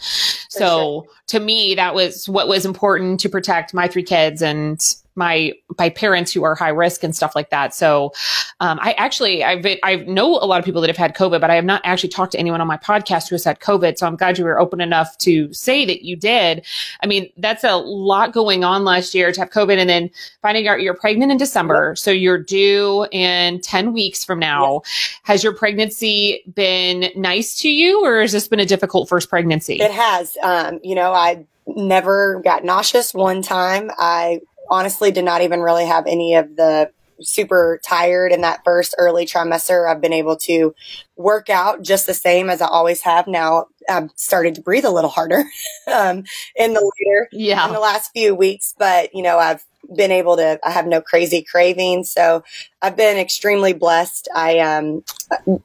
[0.49, 1.15] So sure.
[1.27, 4.81] to me, that was what was important to protect my three kids and
[5.19, 7.75] my my parents who are high risk and stuff like that.
[7.75, 8.13] So
[8.61, 11.51] um, I actually I've I know a lot of people that have had COVID, but
[11.51, 13.99] I have not actually talked to anyone on my podcast who has had COVID.
[13.99, 16.65] So I'm glad you were open enough to say that you did.
[17.03, 20.69] I mean, that's a lot going on last year to have COVID and then finding
[20.69, 21.95] out you're pregnant in December.
[21.97, 24.83] So you're due in 10 weeks from now.
[25.25, 29.75] Has your pregnancy been nice to you or has this been a difficult first pregnancy?
[29.75, 30.37] It has.
[30.43, 33.91] Um, you know, I never got nauseous one time.
[33.99, 38.95] I honestly did not even really have any of the super tired in that first
[38.99, 39.89] early trimester.
[39.89, 40.75] I've been able to
[41.17, 43.27] work out just the same as I always have.
[43.27, 45.45] Now I've started to breathe a little harder
[45.93, 46.25] um,
[46.57, 48.75] in the later, yeah, in the last few weeks.
[48.79, 50.59] But you know, I've been able to.
[50.65, 52.45] I have no crazy cravings, so
[52.83, 54.29] I've been extremely blessed.
[54.35, 55.05] I um,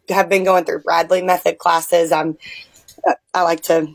[0.09, 2.11] have been going through Bradley method classes.
[2.11, 2.37] I'm.
[3.33, 3.93] I like to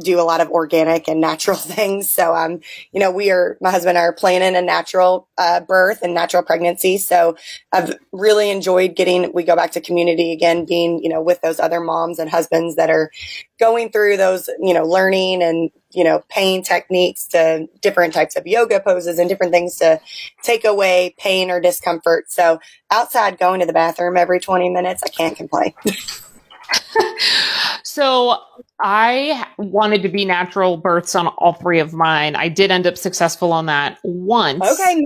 [0.00, 2.10] do a lot of organic and natural things.
[2.10, 2.60] So, um,
[2.92, 6.14] you know, we are, my husband and I are planning a natural uh, birth and
[6.14, 6.98] natural pregnancy.
[6.98, 7.36] So
[7.72, 11.60] I've really enjoyed getting, we go back to community again, being, you know, with those
[11.60, 13.10] other moms and husbands that are
[13.58, 18.46] going through those, you know, learning and, you know, pain techniques to different types of
[18.46, 20.00] yoga poses and different things to
[20.42, 22.30] take away pain or discomfort.
[22.30, 25.74] So outside going to the bathroom every 20 minutes, I can't complain.
[27.92, 28.38] so
[28.80, 32.34] I wanted to be natural births on all three of mine.
[32.36, 34.62] I did end up successful on that once.
[34.62, 35.04] Okay.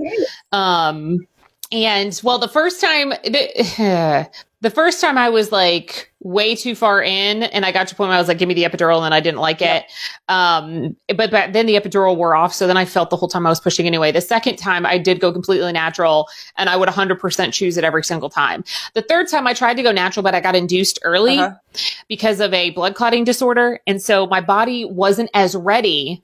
[0.53, 1.27] Um,
[1.73, 4.29] and well, the first time, the
[4.73, 8.09] first time I was like way too far in and I got to a point
[8.09, 9.85] where I was like, give me the epidural and I didn't like it.
[10.27, 12.53] Um, but, but then the epidural wore off.
[12.53, 14.11] So then I felt the whole time I was pushing anyway.
[14.11, 16.27] The second time I did go completely natural
[16.57, 18.63] and I would 100% choose it every single time.
[18.95, 21.55] The third time I tried to go natural, but I got induced early uh-huh.
[22.07, 23.79] because of a blood clotting disorder.
[23.85, 26.23] And so my body wasn't as ready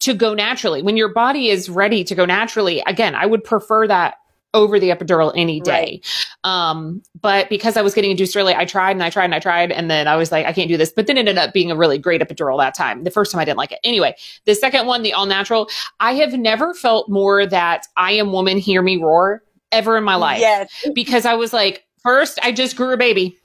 [0.00, 0.82] to go naturally.
[0.82, 4.16] When your body is ready to go naturally, again, I would prefer that
[4.54, 6.00] over the epidural any day.
[6.02, 6.26] Right.
[6.44, 9.38] Um, but because I was getting induced early, I tried and I tried and I
[9.38, 9.72] tried.
[9.72, 10.92] And then I was like, I can't do this.
[10.92, 13.04] But then it ended up being a really great epidural that time.
[13.04, 13.78] The first time I didn't like it.
[13.84, 15.68] Anyway, the second one, the all natural,
[16.00, 20.16] I have never felt more that I am woman, hear me roar ever in my
[20.16, 20.40] life.
[20.40, 20.70] Yes.
[20.94, 23.38] because I was like, first, I just grew a baby.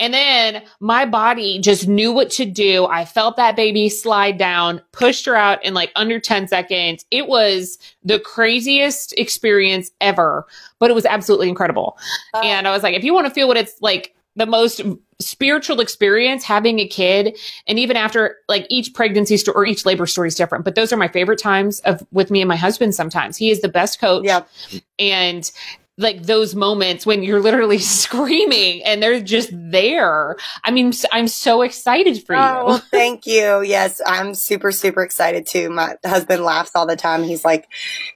[0.00, 2.86] And then my body just knew what to do.
[2.86, 7.04] I felt that baby slide down, pushed her out in like under 10 seconds.
[7.10, 10.46] It was the craziest experience ever,
[10.80, 11.96] but it was absolutely incredible.
[12.34, 14.80] Uh, and I was like, if you want to feel what it's like, the most
[15.20, 20.06] spiritual experience having a kid and even after like each pregnancy story or each labor
[20.06, 22.94] story is different but those are my favorite times of with me and my husband
[22.94, 24.42] sometimes he is the best coach yeah
[24.98, 25.52] and
[25.96, 30.36] like those moments when you're literally screaming and they're just there.
[30.62, 32.42] I mean, I'm so excited for you.
[32.42, 33.62] Oh, thank you.
[33.62, 35.70] Yes, I'm super, super excited too.
[35.70, 37.22] My husband laughs all the time.
[37.22, 37.68] He's like,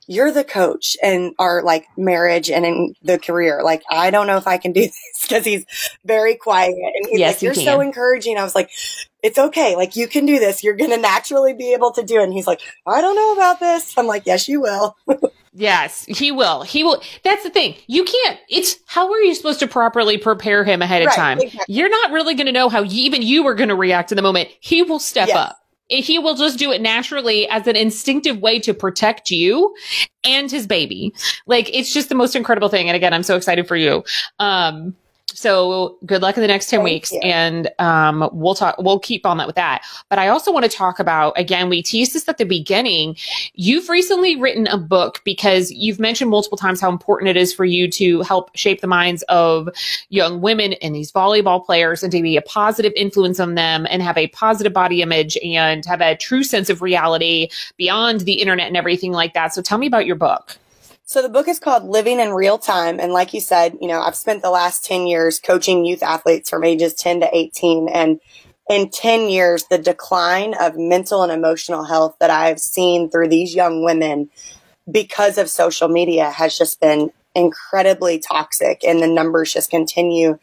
[0.06, 3.62] you're the coach in our like marriage and in the career.
[3.62, 5.64] Like, I don't know if I can do this because he's
[6.04, 8.38] very quiet and he's yes, like, you're so encouraging.
[8.38, 8.70] I was like,
[9.22, 9.76] it's okay.
[9.76, 10.62] Like you can do this.
[10.62, 12.24] You're going to naturally be able to do it.
[12.24, 13.96] And he's like, I don't know about this.
[13.96, 14.96] I'm like, yes, you will.
[15.58, 16.62] Yes, he will.
[16.62, 17.02] He will.
[17.24, 17.74] That's the thing.
[17.86, 21.40] You can't, it's how are you supposed to properly prepare him ahead of right, time?
[21.40, 21.74] Exactly.
[21.74, 24.22] You're not really going to know how even you are going to react in the
[24.22, 24.48] moment.
[24.60, 25.36] He will step yes.
[25.36, 25.58] up.
[25.88, 29.74] He will just do it naturally as an instinctive way to protect you
[30.22, 31.14] and his baby.
[31.46, 32.88] Like it's just the most incredible thing.
[32.88, 34.04] And again, I'm so excited for you.
[34.38, 34.94] Um,
[35.38, 37.20] so good luck in the next 10 Thank weeks you.
[37.20, 39.82] and um, we'll talk we'll keep on that with that.
[40.08, 43.16] But i also want to talk about again we teased this at the beginning.
[43.54, 47.64] You've recently written a book because you've mentioned multiple times how important it is for
[47.64, 49.68] you to help shape the minds of
[50.08, 54.02] young women and these volleyball players and to be a positive influence on them and
[54.02, 58.66] have a positive body image and have a true sense of reality beyond the internet
[58.66, 59.54] and everything like that.
[59.54, 60.58] So tell me about your book
[61.08, 63.00] so the book is called Living in Real Time.
[63.00, 66.50] And like you said, you know, I've spent the last 10 years coaching youth athletes
[66.50, 67.88] from ages 10 to 18.
[67.88, 68.20] And
[68.68, 73.54] in 10 years, the decline of mental and emotional health that I've seen through these
[73.54, 74.28] young women
[74.90, 78.84] because of social media has just been incredibly toxic.
[78.84, 80.38] And the numbers just continue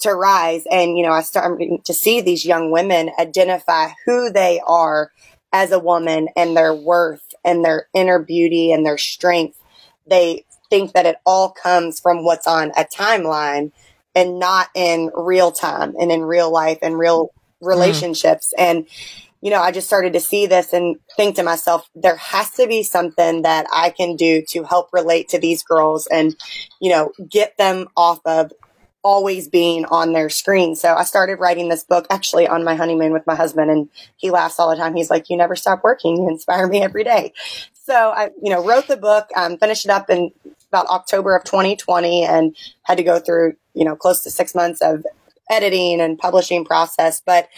[0.00, 0.64] to rise.
[0.70, 5.10] And, you know, I starting to see these young women identify who they are
[5.54, 9.56] as a woman and their worth and their inner beauty and their strength
[10.06, 13.72] they think that it all comes from what's on a timeline
[14.14, 18.52] and not in real time and in real life and real relationships.
[18.58, 18.62] Mm.
[18.62, 18.86] And,
[19.40, 22.66] you know, I just started to see this and think to myself, there has to
[22.66, 26.36] be something that I can do to help relate to these girls and,
[26.80, 28.52] you know, get them off of
[29.02, 30.76] always being on their screen.
[30.76, 34.30] So I started writing this book actually on my honeymoon with my husband and he
[34.30, 34.94] laughs all the time.
[34.94, 36.16] He's like, you never stop working.
[36.16, 37.32] You inspire me every day.
[37.72, 40.30] So I, you know, wrote the book, um, finished it up in
[40.68, 44.80] about October of 2020 and had to go through, you know, close to six months
[44.80, 45.04] of
[45.50, 47.20] editing and publishing process.
[47.24, 47.48] But,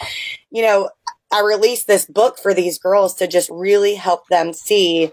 [0.51, 0.89] you know,
[1.31, 5.11] I released this book for these girls to just really help them see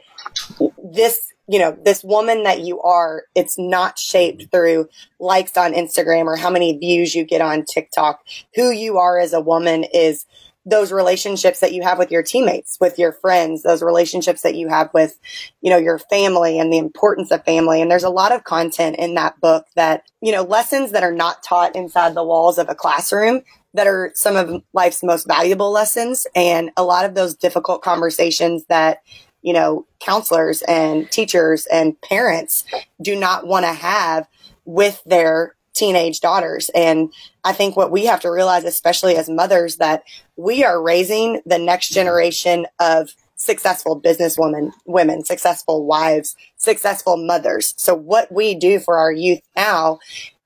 [0.83, 6.27] this you know, this woman that you are, it's not shaped through likes on Instagram
[6.27, 8.25] or how many views you get on TikTok.
[8.55, 10.25] Who you are as a woman is
[10.65, 14.69] those relationships that you have with your teammates, with your friends, those relationships that you
[14.69, 15.19] have with,
[15.61, 17.83] you know, your family and the importance of family.
[17.83, 21.13] And there's a lot of content in that book that, you know, lessons that are
[21.13, 23.43] not taught inside the walls of a classroom
[23.75, 26.29] that are some of life's most valuable lessons.
[26.37, 29.03] And a lot of those difficult conversations that,
[29.43, 32.65] you know, counselors and teachers and parents
[33.01, 34.27] do not want to have
[34.65, 36.71] with their teenage daughters.
[36.75, 37.13] And
[37.45, 40.05] I think what we have to realize, especially as mothers, that
[40.37, 47.75] we are raising the next generation of successful businesswomen, women, successful wives, successful mothers.
[47.77, 49.99] So what we do for our youth now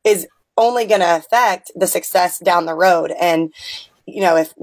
[0.05, 3.13] is only going to affect the success down the road.
[3.21, 3.53] And,
[4.07, 4.55] you know, if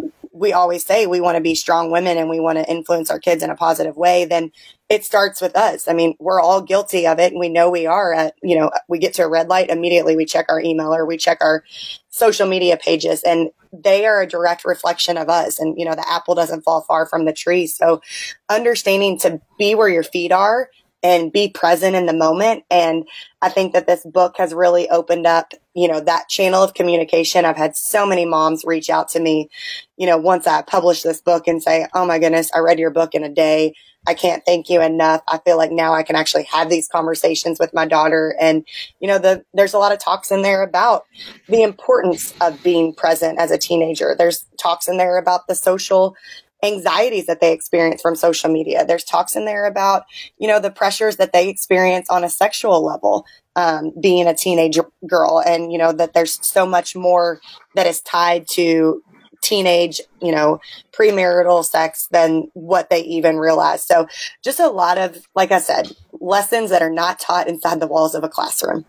[0.44, 3.18] we always say we want to be strong women and we want to influence our
[3.18, 4.52] kids in a positive way, then
[4.90, 5.88] it starts with us.
[5.88, 8.70] I mean, we're all guilty of it and we know we are at, you know,
[8.90, 10.18] we get to a red light immediately.
[10.18, 11.64] We check our email or we check our
[12.10, 15.60] social media pages and they are a direct reflection of us.
[15.60, 17.66] And, you know, the apple doesn't fall far from the tree.
[17.66, 18.02] So
[18.50, 20.68] understanding to be where your feet are
[21.04, 22.64] and be present in the moment.
[22.72, 23.06] And
[23.42, 27.44] I think that this book has really opened up, you know, that channel of communication.
[27.44, 29.50] I've had so many moms reach out to me,
[29.98, 32.92] you know, once I published this book and say, Oh my goodness, I read your
[32.92, 33.76] book in a day.
[34.06, 35.22] I can't thank you enough.
[35.28, 38.36] I feel like now I can actually have these conversations with my daughter.
[38.40, 38.66] And,
[39.00, 41.06] you know, the, there's a lot of talks in there about
[41.48, 44.14] the importance of being present as a teenager.
[44.18, 46.16] There's talks in there about the social
[46.64, 48.86] anxieties that they experience from social media.
[48.86, 50.04] There's talks in there about,
[50.38, 54.80] you know, the pressures that they experience on a sexual level, um, being a teenage
[55.08, 55.44] girl.
[55.46, 57.42] And, you know, that there's so much more
[57.76, 59.04] that is tied to
[59.42, 60.60] teenage, you know,
[60.94, 63.86] premarital sex than what they even realize.
[63.86, 64.08] So
[64.42, 68.16] just a lot of, like I said, lessons that are not taught inside the walls
[68.16, 68.86] of a classroom.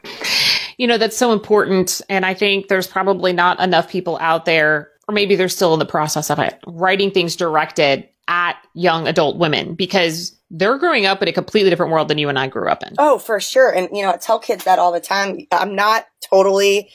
[0.78, 2.00] You know, that's so important.
[2.08, 5.78] And I think there's probably not enough people out there or maybe they're still in
[5.78, 11.20] the process of it, writing things directed at young adult women because they're growing up
[11.20, 12.94] in a completely different world than you and I grew up in.
[12.98, 13.70] Oh, for sure.
[13.70, 15.38] And, you know, I tell kids that all the time.
[15.52, 16.90] I'm not totally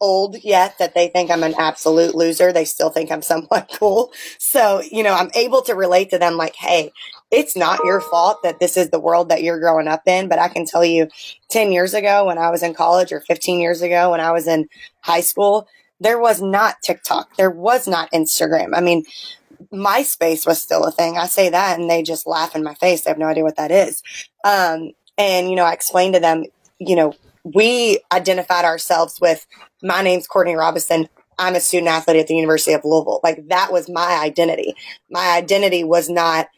[0.00, 2.52] old yet that they think I'm an absolute loser.
[2.52, 4.12] They still think I'm somewhat cool.
[4.38, 6.90] So, you know, I'm able to relate to them like, hey,
[7.30, 10.28] it's not your fault that this is the world that you're growing up in.
[10.28, 11.08] But I can tell you
[11.50, 14.48] 10 years ago when I was in college or 15 years ago when I was
[14.48, 14.68] in
[15.00, 15.68] high school,
[16.02, 17.36] there was not TikTok.
[17.36, 18.70] There was not Instagram.
[18.74, 19.04] I mean,
[19.72, 21.16] MySpace was still a thing.
[21.16, 23.02] I say that and they just laugh in my face.
[23.02, 24.02] They have no idea what that is.
[24.44, 26.44] Um, and, you know, I explained to them,
[26.78, 29.46] you know, we identified ourselves with
[29.82, 31.08] my name's Courtney Robinson.
[31.38, 33.20] I'm a student athlete at the University of Louisville.
[33.22, 34.74] Like that was my identity.
[35.10, 36.48] My identity was not,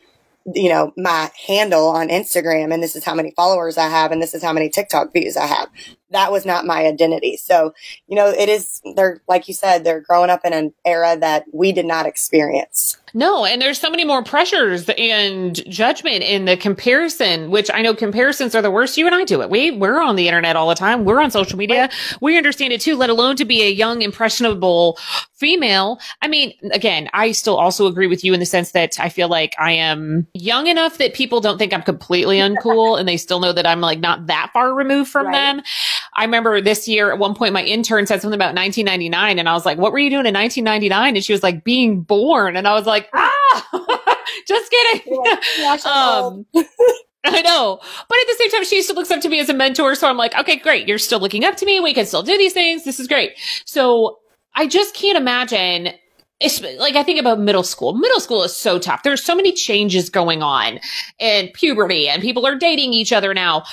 [0.55, 4.23] you know, my handle on Instagram and this is how many followers I have and
[4.23, 5.69] this is how many TikTok views I have
[6.15, 7.37] that was not my identity.
[7.37, 7.75] So,
[8.07, 11.45] you know, it is, they're, like you said, they're growing up in an era that
[11.53, 12.97] we did not experience.
[13.17, 17.95] No, and there's so many more pressures and judgment in the comparison, which I know
[17.95, 18.99] comparisons are the worst.
[18.99, 19.51] You and I do it.
[19.51, 21.05] We we're on the internet all the time.
[21.05, 21.89] We're on social media.
[22.21, 24.99] We understand it too, let alone to be a young, impressionable
[25.33, 26.01] female.
[26.23, 29.29] I mean, again, I still also agree with you in the sense that I feel
[29.29, 33.39] like I am young enough that people don't think I'm completely uncool and they still
[33.39, 35.33] know that I'm like not that far removed from right.
[35.33, 35.63] them.
[36.15, 39.53] I remember this year at one point my intern said something about 1999 and I
[39.55, 41.17] was like, what were you doing in 1999?
[41.17, 42.57] And she was like, being born.
[42.57, 44.15] And I was like, ah,
[44.49, 45.23] just kidding.
[45.61, 46.47] Like, um,
[47.25, 47.79] I know.
[48.09, 49.95] But at the same time, she still looks up to me as a mentor.
[49.95, 50.87] So I'm like, okay, great.
[50.87, 51.81] You're still looking up to me.
[51.81, 52.85] We can still do these things.
[52.85, 53.33] This is great.
[53.65, 54.19] So
[54.55, 55.95] I just can't imagine
[56.41, 57.95] it's like I think about middle school.
[57.95, 59.03] Middle school is so tough.
[59.03, 60.81] There's so many changes going on
[61.21, 63.65] and puberty and people are dating each other now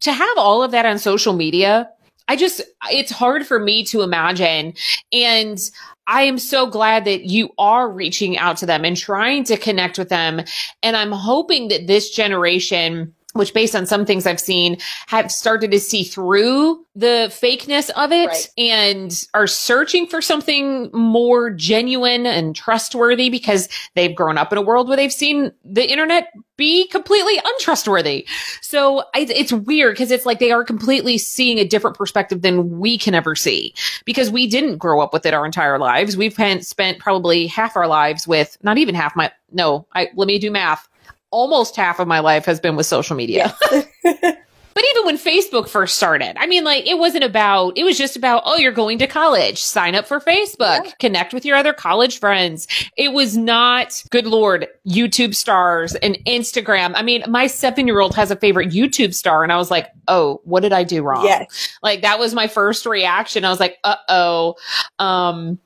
[0.00, 1.90] to have all of that on social media,
[2.28, 4.74] I just, it's hard for me to imagine.
[5.12, 5.58] And
[6.06, 9.98] I am so glad that you are reaching out to them and trying to connect
[9.98, 10.42] with them.
[10.82, 15.70] And I'm hoping that this generation which based on some things I've seen have started
[15.70, 18.50] to see through the fakeness of it right.
[18.56, 24.62] and are searching for something more genuine and trustworthy because they've grown up in a
[24.62, 28.26] world where they've seen the internet be completely untrustworthy.
[28.62, 32.96] So it's weird because it's like they are completely seeing a different perspective than we
[32.96, 33.74] can ever see
[34.06, 36.16] because we didn't grow up with it our entire lives.
[36.16, 40.38] We've spent probably half our lives with not even half my, no, I, let me
[40.38, 40.88] do math
[41.36, 43.54] almost half of my life has been with social media.
[43.70, 43.86] Yes.
[44.02, 48.16] but even when Facebook first started, I mean, like, it wasn't about, it was just
[48.16, 50.90] about, oh, you're going to college, sign up for Facebook, yeah.
[50.98, 52.66] connect with your other college friends.
[52.96, 56.92] It was not, good Lord, YouTube stars and Instagram.
[56.94, 59.88] I mean, my seven year old has a favorite YouTube star, and I was like,
[60.08, 61.26] oh, what did I do wrong?
[61.26, 61.68] Yes.
[61.82, 63.44] Like, that was my first reaction.
[63.44, 64.54] I was like, uh oh.
[64.98, 65.58] Um,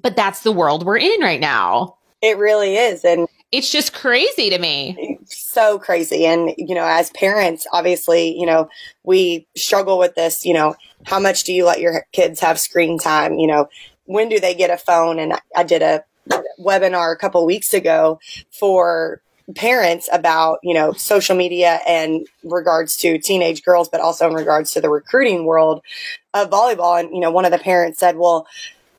[0.00, 1.96] but that's the world we're in right now.
[2.22, 3.04] It really is.
[3.04, 5.17] And it's just crazy to me.
[5.58, 6.24] So crazy.
[6.24, 8.68] And, you know, as parents, obviously, you know,
[9.02, 12.96] we struggle with this, you know, how much do you let your kids have screen
[12.96, 13.40] time?
[13.40, 13.68] You know,
[14.04, 15.18] when do they get a phone?
[15.18, 16.04] And I did a
[16.60, 18.20] webinar a couple weeks ago
[18.52, 19.20] for
[19.56, 24.70] parents about, you know, social media and regards to teenage girls, but also in regards
[24.74, 25.82] to the recruiting world
[26.34, 27.00] of volleyball.
[27.00, 28.46] And, you know, one of the parents said, well,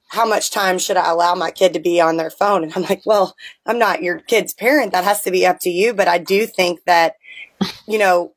[0.10, 2.64] how much time should I allow my kid to be on their phone?
[2.64, 3.36] And I'm like, well,
[3.66, 4.92] I'm not your kid's parent.
[4.92, 5.94] That has to be up to you.
[5.94, 7.16] But I do think that,
[7.88, 8.34] you know,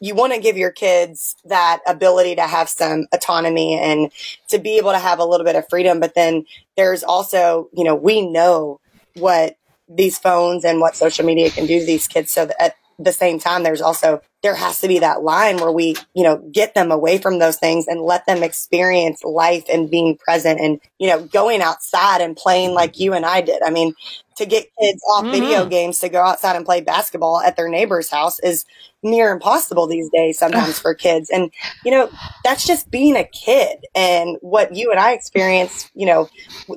[0.00, 4.10] you want to give your kids that ability to have some autonomy and
[4.48, 6.00] to be able to have a little bit of freedom.
[6.00, 6.46] But then
[6.76, 8.80] there's also, you know, we know
[9.16, 9.56] what
[9.88, 12.30] these phones and what social media can do to these kids.
[12.30, 15.96] So at the same time, there's also, there has to be that line where we,
[16.14, 20.16] you know, get them away from those things and let them experience life and being
[20.16, 23.62] present and, you know, going outside and playing like you and I did.
[23.62, 23.94] I mean,
[24.40, 25.32] to get kids off mm-hmm.
[25.32, 28.64] video games to go outside and play basketball at their neighbor's house is
[29.02, 31.30] near impossible these days sometimes for kids.
[31.30, 31.50] And,
[31.84, 32.10] you know,
[32.44, 36.28] that's just being a kid and what you and I experienced, you know,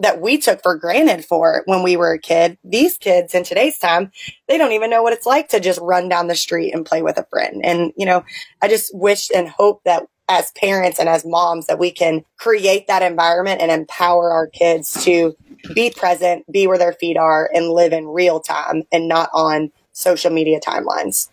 [0.02, 2.58] that we took for granted for when we were a kid.
[2.64, 4.12] These kids in today's time,
[4.48, 7.02] they don't even know what it's like to just run down the street and play
[7.02, 7.53] with a friend.
[7.64, 8.24] And, you know,
[8.62, 12.88] I just wish and hope that as parents and as moms that we can create
[12.88, 15.36] that environment and empower our kids to
[15.74, 19.72] be present, be where their feet are, and live in real time and not on
[19.92, 21.30] social media timelines.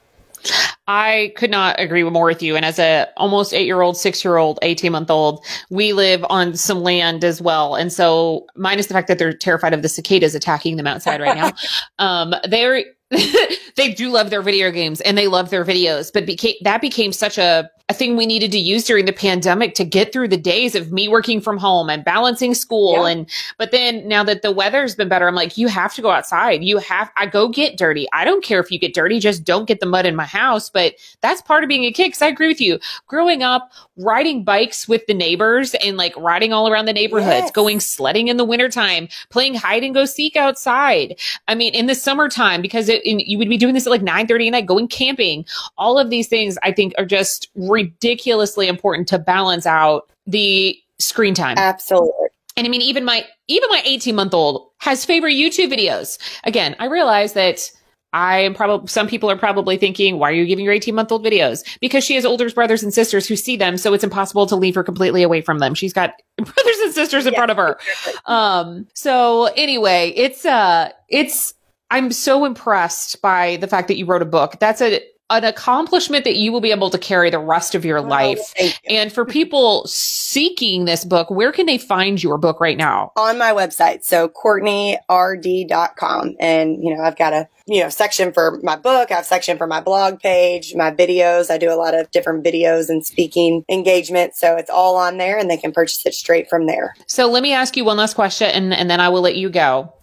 [0.87, 2.57] I could not agree more with you.
[2.57, 6.25] And as a almost eight year old, six year old, 18 month old, we live
[6.31, 7.75] on some land as well.
[7.75, 11.37] And so minus the fact that they're terrified of the cicadas attacking them outside right
[11.37, 11.53] now,
[11.99, 12.85] um, they're,
[13.77, 17.13] they do love their video games and they love their videos, but became, that became
[17.13, 20.37] such a a thing we needed to use during the pandemic to get through the
[20.37, 22.93] days of me working from home and balancing school.
[22.93, 23.11] Yeah.
[23.11, 26.11] And, but then now that the weather's been better, I'm like, you have to go
[26.11, 26.63] outside.
[26.63, 28.07] You have, I go get dirty.
[28.13, 30.71] I don't care if you get dirty, just don't get the mud in my house.
[30.71, 32.13] But that's part of being a kid.
[32.13, 32.79] Cause I agree with you.
[33.09, 37.51] Growing up, riding bikes with the neighbors and like riding all around the neighborhoods, yes.
[37.51, 41.19] going sledding in the wintertime, playing hide and go seek outside.
[41.49, 44.03] I mean, in the summertime, because it, in, you would be doing this at like
[44.03, 45.45] 9 30 at night, going camping.
[45.77, 50.77] All of these things I think are just re- ridiculously important to balance out the
[50.99, 51.57] screen time.
[51.59, 52.29] Absolutely.
[52.57, 56.19] And I mean, even my, even my 18 month old has favorite YouTube videos.
[56.45, 57.71] Again, I realize that
[58.13, 61.13] I am probably, some people are probably thinking, why are you giving your 18 month
[61.13, 61.65] old videos?
[61.81, 63.77] Because she has older brothers and sisters who see them.
[63.77, 65.75] So it's impossible to leave her completely away from them.
[65.75, 67.79] She's got brothers and sisters in yeah, front of her.
[68.27, 71.55] Um, so anyway, it's, uh, it's,
[71.91, 74.59] I'm so impressed by the fact that you wrote a book.
[74.61, 75.01] That's a,
[75.31, 78.53] an accomplishment that you will be able to carry the rest of your oh, life.
[78.89, 83.13] And for people seeking this book, where can they find your book right now?
[83.17, 84.05] On my website.
[84.05, 86.37] So CourtneyRD.com.
[86.41, 89.13] And, you know, I've got a, you know, section for my book.
[89.13, 91.51] I have section for my blog page, my videos.
[91.51, 94.41] I do a lot of different videos and speaking engagements.
[94.41, 96.95] So it's all on there and they can purchase it straight from there.
[97.07, 99.49] So let me ask you one last question and, and then I will let you
[99.49, 99.95] go.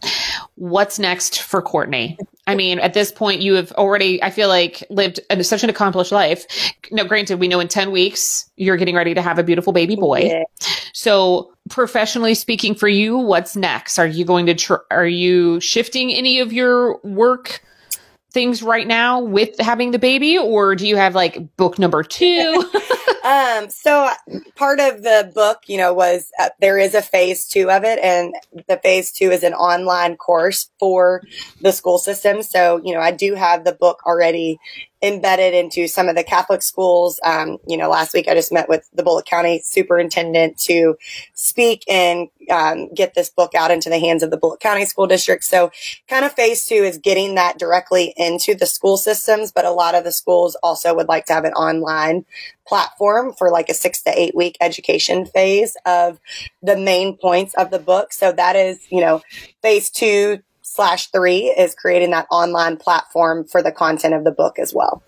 [0.56, 2.18] What's next for Courtney?
[2.48, 5.70] I mean, at this point, you have already, I feel like, lived a, such an
[5.70, 6.46] accomplished life.
[6.92, 9.96] Now, granted, we know in 10 weeks, you're getting ready to have a beautiful baby
[9.96, 10.20] boy.
[10.24, 10.44] Yeah.
[10.94, 14.00] So, professionally speaking for you, what's next?
[14.00, 17.62] Are you going to, tr- are you shifting any of your work
[18.32, 22.70] things right now with having the baby, or do you have like book number two?
[23.24, 24.10] um, so
[24.56, 28.00] part of the book, you know, was uh, there is a phase two of it,
[28.00, 28.36] and
[28.68, 31.24] the phase two is an online course for
[31.62, 32.44] the school system.
[32.44, 34.60] So, you know, I do have the book already
[35.02, 37.20] embedded into some of the Catholic schools.
[37.24, 40.96] Um, you know, last week I just met with the Bullitt County superintendent to
[41.34, 45.06] speak and um, get this book out into the hands of the Bullitt County School
[45.06, 45.44] District.
[45.44, 45.72] So,
[46.08, 49.96] kind of phase two is getting that directly into the school systems, but a lot
[49.96, 52.26] of the schools also would like to have an online
[52.68, 56.20] platform for like a six to eight week education phase of
[56.62, 58.12] the main points of the book.
[58.14, 59.22] So that is, you know,
[59.62, 64.60] phase two slash three is creating that online platform for the content of the book
[64.60, 65.02] as well.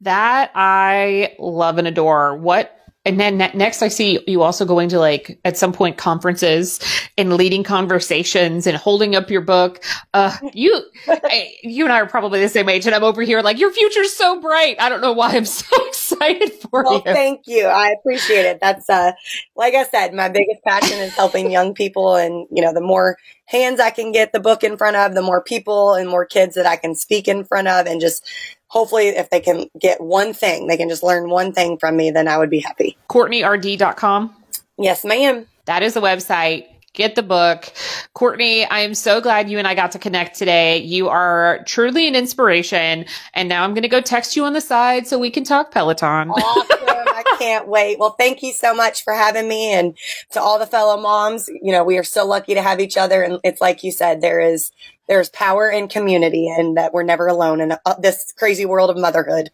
[0.00, 2.36] That I love and adore.
[2.36, 2.74] What
[3.04, 6.78] and then next I see you also going to like at some point conferences
[7.16, 9.82] and leading conversations and holding up your book.
[10.12, 10.78] Uh, you,
[11.08, 13.72] I, you and I are probably the same age and I'm over here like your
[13.72, 14.76] future's so bright.
[14.78, 15.87] I don't know why I'm so
[16.20, 17.00] excited for well, you.
[17.00, 17.66] Thank you.
[17.66, 18.58] I appreciate it.
[18.60, 19.12] That's, uh,
[19.56, 23.16] like I said, my biggest passion is helping young people and, you know, the more
[23.46, 26.54] hands I can get the book in front of, the more people and more kids
[26.54, 28.28] that I can speak in front of and just
[28.68, 32.10] hopefully if they can get one thing, they can just learn one thing from me,
[32.10, 32.96] then I would be happy.
[33.10, 34.34] CourtneyRD.com.
[34.78, 35.46] Yes, ma'am.
[35.64, 36.66] That is the website.
[36.98, 37.72] Get the book.
[38.12, 40.78] Courtney, I am so glad you and I got to connect today.
[40.78, 43.06] You are truly an inspiration.
[43.32, 45.70] And now I'm going to go text you on the side so we can talk
[45.70, 46.30] Peloton.
[46.30, 46.66] Awesome.
[46.80, 47.98] I can't wait.
[47.98, 49.72] Well, thank you so much for having me.
[49.72, 49.96] And
[50.32, 53.22] to all the fellow moms, you know, we are so lucky to have each other.
[53.22, 54.72] And it's like you said, there is,
[55.06, 58.98] there's power in community and that we're never alone in uh, this crazy world of
[58.98, 59.50] motherhood.